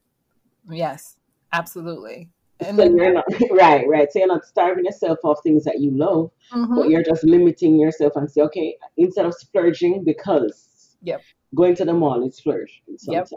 yes 0.70 1.16
absolutely 1.52 2.28
and 2.60 2.78
So 2.78 2.84
then 2.84 2.96
you're 2.96 3.12
not 3.12 3.24
right, 3.50 3.86
right. 3.88 4.08
So 4.10 4.18
you're 4.20 4.28
not 4.28 4.44
starving 4.44 4.84
yourself 4.84 5.18
of 5.24 5.38
things 5.42 5.64
that 5.64 5.80
you 5.80 5.90
love, 5.96 6.30
Mhm. 6.52 6.76
but 6.76 6.88
you're 6.90 7.02
just 7.02 7.24
limiting 7.24 7.78
yourself 7.78 8.12
and 8.16 8.30
say, 8.30 8.40
okay, 8.42 8.76
instead 8.96 9.26
of 9.26 9.34
splurging 9.34 10.04
because 10.04 10.96
Yep. 11.02 11.20
going 11.54 11.74
to 11.76 11.84
the 11.84 11.92
mall 11.92 12.26
is 12.26 12.36
splurge 12.36 12.82
Yep. 12.86 13.28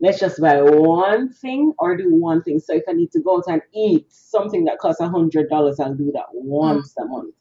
Let's 0.00 0.18
just 0.18 0.40
buy 0.40 0.60
one 0.60 1.32
thing 1.32 1.72
or 1.78 1.96
do 1.96 2.14
one 2.14 2.42
thing. 2.42 2.58
So 2.58 2.74
if 2.74 2.82
I 2.88 2.92
need 2.92 3.12
to 3.12 3.20
go 3.20 3.38
out 3.38 3.44
and 3.48 3.62
eat 3.72 4.12
something 4.12 4.64
that 4.64 4.78
costs 4.78 5.00
a 5.00 5.08
hundred 5.08 5.48
dollars, 5.48 5.80
I'll 5.80 5.94
do 5.94 6.10
that 6.12 6.26
once 6.32 6.94
a 6.98 7.04
month. 7.04 7.34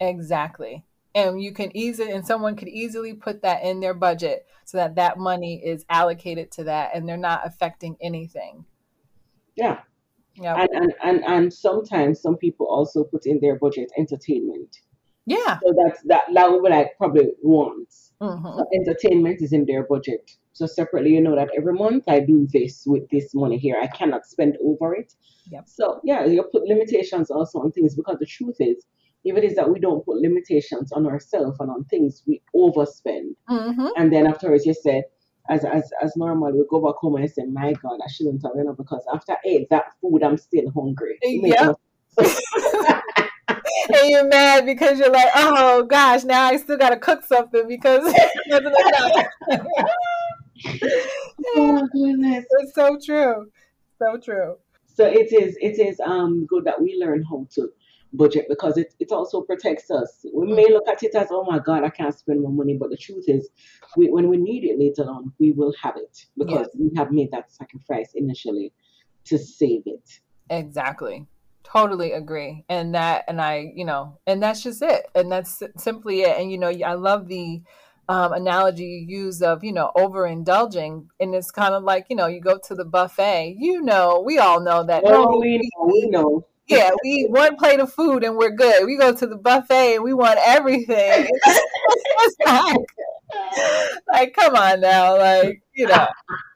Exactly. 0.00 0.84
And 1.14 1.42
you 1.42 1.52
can 1.52 1.76
easily, 1.76 2.12
and 2.12 2.26
someone 2.26 2.56
could 2.56 2.68
easily 2.68 3.14
put 3.14 3.42
that 3.42 3.64
in 3.64 3.80
their 3.80 3.94
budget 3.94 4.46
so 4.64 4.78
that 4.78 4.96
that 4.96 5.18
money 5.18 5.60
is 5.64 5.84
allocated 5.88 6.50
to 6.52 6.64
that 6.64 6.90
and 6.94 7.08
they're 7.08 7.16
not 7.16 7.40
affecting 7.44 7.96
anything. 8.00 8.64
Yeah. 9.56 9.80
Yeah. 10.36 10.54
And 10.60 10.70
and, 10.72 10.94
and 11.02 11.24
and 11.24 11.52
sometimes 11.52 12.20
some 12.20 12.36
people 12.36 12.66
also 12.66 13.04
put 13.04 13.26
in 13.26 13.40
their 13.40 13.58
budget 13.58 13.90
entertainment. 13.98 14.78
Yeah. 15.26 15.58
So 15.62 15.74
that's 15.84 16.02
that 16.04 16.22
that 16.32 16.50
would 16.50 16.62
be 16.62 16.70
like 16.70 16.96
probably 16.96 17.32
once. 17.42 18.12
hmm 18.20 18.42
So 18.42 18.64
entertainment 18.74 19.42
is 19.42 19.52
in 19.52 19.66
their 19.66 19.84
budget. 19.84 20.30
So 20.52 20.66
separately, 20.66 21.10
you 21.12 21.20
know 21.20 21.36
that 21.36 21.48
every 21.56 21.72
month 21.72 22.04
I 22.08 22.20
do 22.20 22.46
this 22.52 22.84
with 22.86 23.08
this 23.10 23.34
money 23.34 23.56
here. 23.56 23.76
I 23.80 23.86
cannot 23.86 24.26
spend 24.26 24.56
over 24.64 24.94
it. 24.94 25.14
Yep. 25.50 25.64
So 25.68 26.00
yeah, 26.04 26.24
you 26.24 26.42
put 26.42 26.64
limitations 26.64 27.30
also 27.30 27.60
on 27.60 27.72
things 27.72 27.94
because 27.94 28.18
the 28.18 28.26
truth 28.26 28.56
is, 28.60 28.84
if 29.24 29.36
it 29.36 29.44
is 29.44 29.54
that 29.56 29.70
we 29.70 29.78
don't 29.78 30.04
put 30.04 30.16
limitations 30.16 30.92
on 30.92 31.06
ourselves 31.06 31.58
and 31.60 31.70
on 31.70 31.84
things, 31.84 32.22
we 32.26 32.42
overspend. 32.54 33.34
Mm-hmm. 33.48 33.88
And 33.96 34.12
then 34.12 34.26
afterwards 34.26 34.66
you 34.66 34.74
said, 34.74 35.04
as 35.48 35.64
as 35.64 35.90
as 36.02 36.16
normal, 36.16 36.52
we 36.52 36.64
go 36.68 36.84
back 36.84 36.96
home 36.96 37.16
and 37.16 37.30
say, 37.30 37.44
My 37.44 37.72
God, 37.74 37.98
I 38.04 38.10
shouldn't 38.10 38.42
have, 38.42 38.52
you 38.56 38.64
know, 38.64 38.74
because 38.74 39.04
after 39.12 39.32
I 39.32 39.36
ate 39.44 39.70
that 39.70 39.92
food, 40.00 40.22
I'm 40.22 40.36
still 40.36 40.70
hungry. 40.70 41.18
It 41.22 41.42
makes 41.42 41.60
Yep. 41.60 41.76
no 42.18 42.24
sense. 42.24 42.40
and 43.48 44.10
you're 44.10 44.28
mad 44.28 44.66
because 44.66 44.98
you're 44.98 45.10
like, 45.10 45.30
oh 45.34 45.84
gosh, 45.84 46.24
now 46.24 46.44
I 46.44 46.56
still 46.56 46.76
got 46.76 46.90
to 46.90 46.96
cook 46.96 47.24
something 47.24 47.66
because 47.66 48.04
oh 51.56 51.72
my 51.72 51.82
goodness. 51.92 52.44
it's 52.58 52.74
so 52.74 52.98
true. 53.04 53.50
So 53.98 54.18
true. 54.18 54.56
So 54.86 55.06
it 55.06 55.32
is 55.32 55.56
it 55.60 55.78
is 55.78 56.00
um 56.00 56.46
good 56.46 56.64
that 56.64 56.80
we 56.80 56.96
learn 57.00 57.22
how 57.22 57.46
to 57.54 57.70
budget 58.12 58.46
because 58.48 58.76
it, 58.76 58.92
it 58.98 59.12
also 59.12 59.40
protects 59.40 59.90
us. 59.90 60.26
We 60.34 60.52
may 60.52 60.68
look 60.68 60.88
at 60.88 61.02
it 61.02 61.14
as 61.14 61.28
oh 61.30 61.44
my 61.44 61.58
god 61.58 61.84
I 61.84 61.90
can't 61.90 62.14
spend 62.14 62.42
more 62.42 62.52
money, 62.52 62.76
but 62.76 62.90
the 62.90 62.96
truth 62.96 63.24
is 63.28 63.48
we, 63.96 64.10
when 64.10 64.28
we 64.28 64.36
need 64.36 64.64
it 64.64 64.78
later 64.78 65.08
on 65.08 65.32
we 65.38 65.52
will 65.52 65.72
have 65.80 65.96
it 65.96 66.26
because 66.36 66.68
Yes. 66.72 66.76
we 66.78 66.90
have 66.96 67.12
made 67.12 67.30
that 67.30 67.52
sacrifice 67.52 68.10
initially 68.14 68.72
to 69.26 69.38
save 69.38 69.82
it. 69.86 70.20
Exactly. 70.50 71.26
Totally 71.62 72.12
agree. 72.12 72.64
And 72.68 72.94
that, 72.94 73.24
and 73.28 73.40
I, 73.40 73.72
you 73.74 73.84
know, 73.84 74.18
and 74.26 74.42
that's 74.42 74.62
just 74.62 74.82
it. 74.82 75.06
And 75.14 75.30
that's 75.30 75.62
simply 75.76 76.22
it. 76.22 76.36
And, 76.38 76.50
you 76.50 76.58
know, 76.58 76.68
I 76.68 76.94
love 76.94 77.28
the 77.28 77.62
um, 78.08 78.32
analogy 78.32 78.84
you 78.84 79.24
use 79.24 79.42
of, 79.42 79.62
you 79.62 79.72
know, 79.72 79.90
overindulging. 79.96 81.06
And 81.20 81.34
it's 81.34 81.50
kind 81.50 81.74
of 81.74 81.84
like, 81.84 82.06
you 82.08 82.16
know, 82.16 82.26
you 82.26 82.40
go 82.40 82.58
to 82.66 82.74
the 82.74 82.84
buffet, 82.84 83.56
you 83.58 83.82
know, 83.82 84.22
we 84.24 84.38
all 84.38 84.60
know 84.60 84.84
that. 84.84 85.04
No, 85.04 85.38
we 85.40 85.58
know, 85.58 85.86
we 85.86 86.08
know. 86.08 86.46
yeah, 86.66 86.90
we 87.02 87.10
eat 87.10 87.30
one 87.30 87.56
plate 87.56 87.80
of 87.80 87.92
food 87.92 88.24
and 88.24 88.36
we're 88.36 88.54
good. 88.54 88.84
We 88.86 88.96
go 88.96 89.14
to 89.14 89.26
the 89.26 89.36
buffet 89.36 89.96
and 89.96 90.04
we 90.04 90.12
want 90.14 90.38
everything. 90.44 91.28
It's 91.28 92.36
like, 92.46 92.76
like, 94.08 94.34
come 94.34 94.54
on 94.54 94.80
now. 94.80 95.16
Like, 95.16 95.62
you 95.74 95.86
know, 95.86 96.08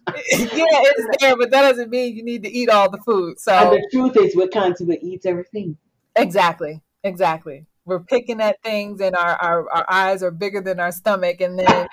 yeah, 0.09 0.15
it's 0.33 1.21
there, 1.21 1.37
but 1.37 1.51
that 1.51 1.63
doesn't 1.63 1.91
mean 1.91 2.17
you 2.17 2.23
need 2.23 2.43
to 2.43 2.51
eat 2.51 2.69
all 2.69 2.91
the 2.91 2.99
food. 2.99 3.39
so 3.39 3.53
And 3.53 3.73
the 3.73 3.89
truth 3.93 4.17
is 4.17 4.37
we 4.37 4.49
can't 4.49 4.79
even 4.81 4.99
eat 5.03 5.25
everything. 5.25 5.77
Exactly. 6.17 6.81
Exactly. 7.03 7.67
We're 7.87 8.01
picking 8.01 8.41
at 8.41 8.63
things 8.63 9.01
and 9.01 9.15
our, 9.15 9.37
our, 9.37 9.71
our 9.71 9.87
eyes 9.89 10.23
are 10.23 10.31
bigger 10.31 10.61
than 10.61 10.81
our 10.81 10.93
stomach 10.93 11.41
and 11.41 11.59
then 11.59 11.89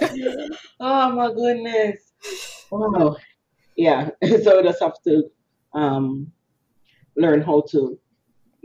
oh 0.80 1.12
my 1.12 1.32
goodness. 1.32 2.12
Oh 2.70 3.16
yeah. 3.76 4.10
So 4.42 4.56
we 4.56 4.62
just 4.62 4.80
have 4.80 5.00
to 5.04 5.24
um 5.74 6.32
learn 7.16 7.42
how 7.42 7.62
to 7.70 7.98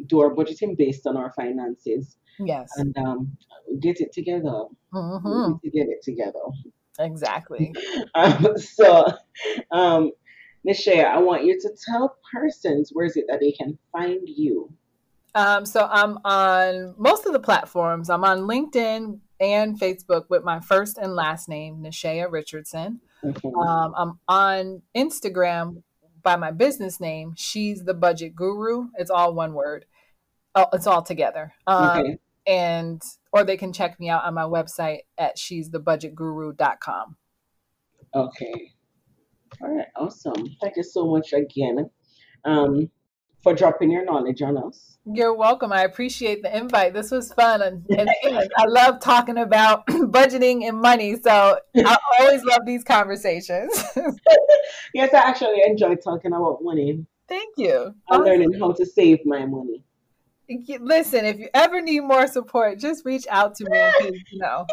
do 0.06 0.20
our 0.20 0.34
budgeting 0.34 0.78
based 0.78 1.08
on 1.08 1.18
our 1.18 1.32
finances 1.34 2.18
yes. 2.40 2.70
and 2.78 2.96
um, 2.98 3.38
get 3.80 4.00
it 4.00 4.14
together. 4.14 4.66
We 4.94 5.00
hmm 5.00 5.54
to 5.64 5.70
get 5.70 5.88
it 5.88 6.04
together. 6.04 6.40
Exactly. 7.00 7.74
Um, 8.16 8.58
so, 8.58 9.06
um, 9.72 10.12
Nishaea, 10.68 11.06
I 11.06 11.20
want 11.20 11.46
you 11.46 11.60
to 11.60 11.70
tell 11.86 12.18
persons 12.34 12.90
where 12.92 13.06
is 13.06 13.16
it 13.16 13.26
that 13.28 13.40
they 13.40 13.52
can 13.52 13.78
find 13.92 14.22
you. 14.26 14.72
Um, 15.38 15.68
so 15.68 15.88
I'm 15.92 16.18
on 16.26 16.96
most 16.98 17.28
of 17.28 17.32
the 17.34 17.40
platforms. 17.40 18.10
I'm 18.10 18.24
on 18.24 18.40
LinkedIn 18.40 19.20
and 19.40 19.80
Facebook 19.80 20.24
with 20.32 20.44
my 20.44 20.60
first 20.62 20.98
and 20.98 21.14
last 21.14 21.48
name, 21.48 21.84
Nishaea 21.84 22.32
Richardson. 22.32 23.02
Mhm. 23.24 23.64
Um, 23.68 23.94
I'm 23.96 24.20
on 24.28 24.82
Instagram 24.96 25.84
by 26.24 26.38
my 26.38 26.50
business 26.50 27.00
name. 27.00 27.34
She's 27.38 27.86
the 27.86 27.94
budget 27.94 28.36
guru. 28.36 28.88
It's 28.96 29.12
all 29.12 29.36
one 29.36 29.54
word. 29.54 29.86
Oh, 30.56 30.66
it's 30.74 30.88
all 30.88 31.04
together. 31.04 31.54
Um, 31.68 32.00
Okay. 32.00 32.20
and 32.48 33.00
or 33.32 33.44
they 33.44 33.58
can 33.58 33.72
check 33.72 34.00
me 34.00 34.10
out 34.10 34.24
on 34.24 34.34
my 34.34 34.42
website 34.42 35.02
at 35.20 35.38
she's 35.38 35.70
the 35.70 35.80
budget 35.80 36.16
guru.com. 36.16 37.16
Okay. 38.16 38.72
All 39.62 39.70
right, 39.70 39.88
awesome. 39.96 40.48
Thank 40.62 40.78
you 40.78 40.84
so 40.84 41.06
much 41.06 41.32
again 41.34 41.92
um, 42.44 42.90
for 43.42 43.54
dropping 43.54 43.92
your 43.92 44.04
knowledge 44.04 44.42
on 44.42 44.58
us. 44.58 44.98
You're 45.06 45.34
welcome. 45.34 45.72
I 45.72 45.84
appreciate 45.84 46.44
the 46.44 46.56
invite. 46.56 46.94
This 46.94 47.12
was 47.12 47.32
fun. 47.34 47.62
And, 47.62 47.86
and 47.90 48.10
I 48.58 48.66
love 48.66 49.00
talking 49.00 49.38
about 49.38 49.86
budgeting 49.88 50.68
and 50.68 50.82
money. 50.82 51.16
So 51.22 51.60
I 51.76 51.98
always 52.20 52.44
love 52.44 52.66
these 52.66 52.84
conversations. 52.84 53.72
yes, 54.94 55.14
I 55.14 55.20
actually 55.20 55.62
enjoy 55.66 55.96
talking 55.96 56.34
about 56.34 56.60
money. 56.62 57.06
Thank 57.30 57.54
you. 57.58 57.94
I'm 58.10 58.24
learning 58.24 58.54
how 58.60 58.72
to 58.74 58.86
save 58.86 59.26
my 59.26 59.46
money. 59.46 59.84
Listen, 60.80 61.26
if 61.26 61.40
you 61.40 61.50
ever 61.54 61.82
need 61.82 62.02
more 62.02 62.26
support, 62.28 62.80
just 62.80 63.06
reach 63.06 63.28
out 63.30 63.56
to 63.56 63.66
me. 63.70 64.22
You 64.32 64.40
know, 64.40 64.66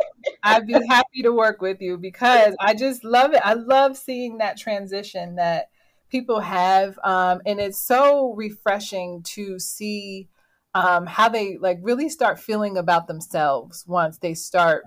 I'd 0.42 0.66
be 0.66 0.74
happy 0.88 1.22
to 1.22 1.32
work 1.32 1.60
with 1.60 1.80
you 1.80 1.96
because 1.96 2.54
I 2.60 2.74
just 2.74 3.04
love 3.04 3.34
it. 3.34 3.40
I 3.44 3.54
love 3.54 3.96
seeing 3.96 4.38
that 4.38 4.56
transition 4.56 5.36
that 5.36 5.68
people 6.14 6.38
have, 6.38 6.96
um, 7.02 7.42
and 7.44 7.58
it's 7.58 7.82
so 7.82 8.34
refreshing 8.34 9.20
to 9.24 9.58
see 9.58 10.28
um, 10.72 11.06
how 11.06 11.28
they 11.28 11.58
like 11.58 11.78
really 11.82 12.08
start 12.08 12.38
feeling 12.38 12.76
about 12.76 13.08
themselves 13.08 13.84
once 13.88 14.18
they 14.18 14.32
start 14.32 14.84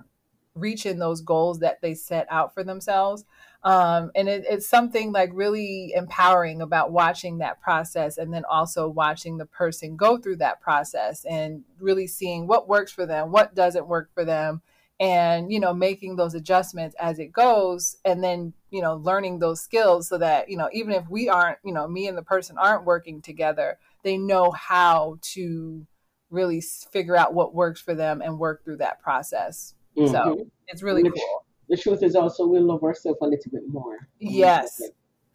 reaching 0.54 0.98
those 0.98 1.20
goals 1.20 1.58
that 1.58 1.82
they 1.82 1.92
set 1.92 2.26
out 2.30 2.54
for 2.54 2.64
themselves. 2.64 3.26
Um, 3.62 4.10
and 4.14 4.26
it, 4.26 4.46
it's 4.48 4.66
something 4.66 5.12
like 5.12 5.28
really 5.34 5.92
empowering 5.94 6.62
about 6.62 6.92
watching 6.92 7.36
that 7.38 7.60
process 7.60 8.16
and 8.16 8.32
then 8.32 8.46
also 8.46 8.88
watching 8.88 9.36
the 9.36 9.44
person 9.44 9.96
go 9.96 10.16
through 10.16 10.36
that 10.36 10.62
process 10.62 11.26
and 11.26 11.62
really 11.78 12.06
seeing 12.06 12.46
what 12.46 12.70
works 12.70 12.90
for 12.90 13.04
them, 13.04 13.32
what 13.32 13.54
doesn't 13.54 13.86
work 13.86 14.08
for 14.14 14.24
them, 14.24 14.62
and 15.00 15.52
you 15.52 15.60
know 15.60 15.72
making 15.72 16.16
those 16.16 16.34
adjustments 16.34 16.96
as 16.98 17.18
it 17.18 17.32
goes 17.32 17.96
and 18.04 18.22
then 18.22 18.52
you 18.70 18.82
know 18.82 18.96
learning 18.96 19.38
those 19.38 19.60
skills 19.60 20.08
so 20.08 20.18
that 20.18 20.48
you 20.48 20.56
know 20.56 20.68
even 20.72 20.92
if 20.92 21.08
we 21.08 21.28
aren't 21.28 21.58
you 21.64 21.72
know 21.72 21.86
me 21.86 22.06
and 22.08 22.18
the 22.18 22.22
person 22.22 22.56
aren't 22.58 22.84
working 22.84 23.22
together 23.22 23.78
they 24.02 24.16
know 24.16 24.50
how 24.50 25.18
to 25.22 25.86
really 26.30 26.60
figure 26.92 27.16
out 27.16 27.32
what 27.32 27.54
works 27.54 27.80
for 27.80 27.94
them 27.94 28.20
and 28.20 28.38
work 28.38 28.64
through 28.64 28.76
that 28.76 29.00
process 29.00 29.74
mm-hmm. 29.96 30.12
so 30.12 30.46
it's 30.66 30.82
really 30.82 31.02
cool 31.02 31.44
the 31.68 31.76
truth 31.76 32.02
is 32.02 32.16
also 32.16 32.46
we 32.46 32.58
love 32.60 32.82
ourselves 32.82 33.18
a 33.20 33.26
little 33.26 33.50
bit 33.52 33.68
more. 33.68 34.08
Yes, 34.18 34.80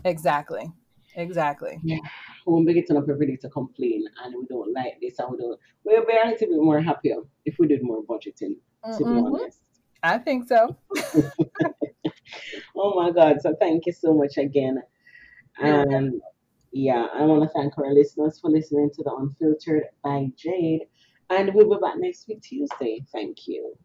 exactly. 0.04 0.72
Exactly. 1.16 1.80
Yeah. 1.84 2.00
When 2.46 2.66
we 2.66 2.74
get 2.74 2.90
up 2.90 3.08
every 3.08 3.28
day 3.28 3.36
to 3.38 3.50
complain 3.50 4.04
and 4.24 4.34
we 4.36 4.46
don't 4.48 4.74
like 4.74 4.98
this 5.00 5.20
and 5.20 5.32
we 5.32 5.38
don't, 5.38 5.60
we'll 5.84 6.06
be 6.06 6.14
a 6.14 6.28
little 6.28 6.48
bit 6.48 6.64
more 6.64 6.82
happier 6.82 7.18
if 7.46 7.58
we 7.60 7.68
did 7.68 7.84
more 7.84 8.04
budgeting, 8.04 8.56
mm-hmm. 8.86 8.98
to 8.98 9.04
be 9.04 9.10
mm-hmm. 9.10 9.36
honest. 9.36 9.60
I 10.02 10.18
think 10.18 10.48
so. 10.48 10.76
oh 12.76 12.94
my 12.96 13.12
God. 13.12 13.42
So 13.42 13.56
thank 13.60 13.86
you 13.86 13.94
so 13.94 14.14
much 14.14 14.38
again. 14.38 14.82
And 15.60 16.22
yeah, 16.72 17.08
I 17.14 17.24
want 17.24 17.44
to 17.44 17.50
thank 17.50 17.78
our 17.78 17.94
listeners 17.94 18.40
for 18.40 18.50
listening 18.50 18.90
to 18.96 19.04
The 19.04 19.14
Unfiltered 19.14 19.84
by 20.04 20.30
Jade. 20.36 20.88
And 21.30 21.54
we'll 21.54 21.70
be 21.70 21.78
back 21.82 21.96
next 21.98 22.28
week, 22.28 22.42
Tuesday. 22.42 23.06
Thank 23.12 23.48
you. 23.48 23.76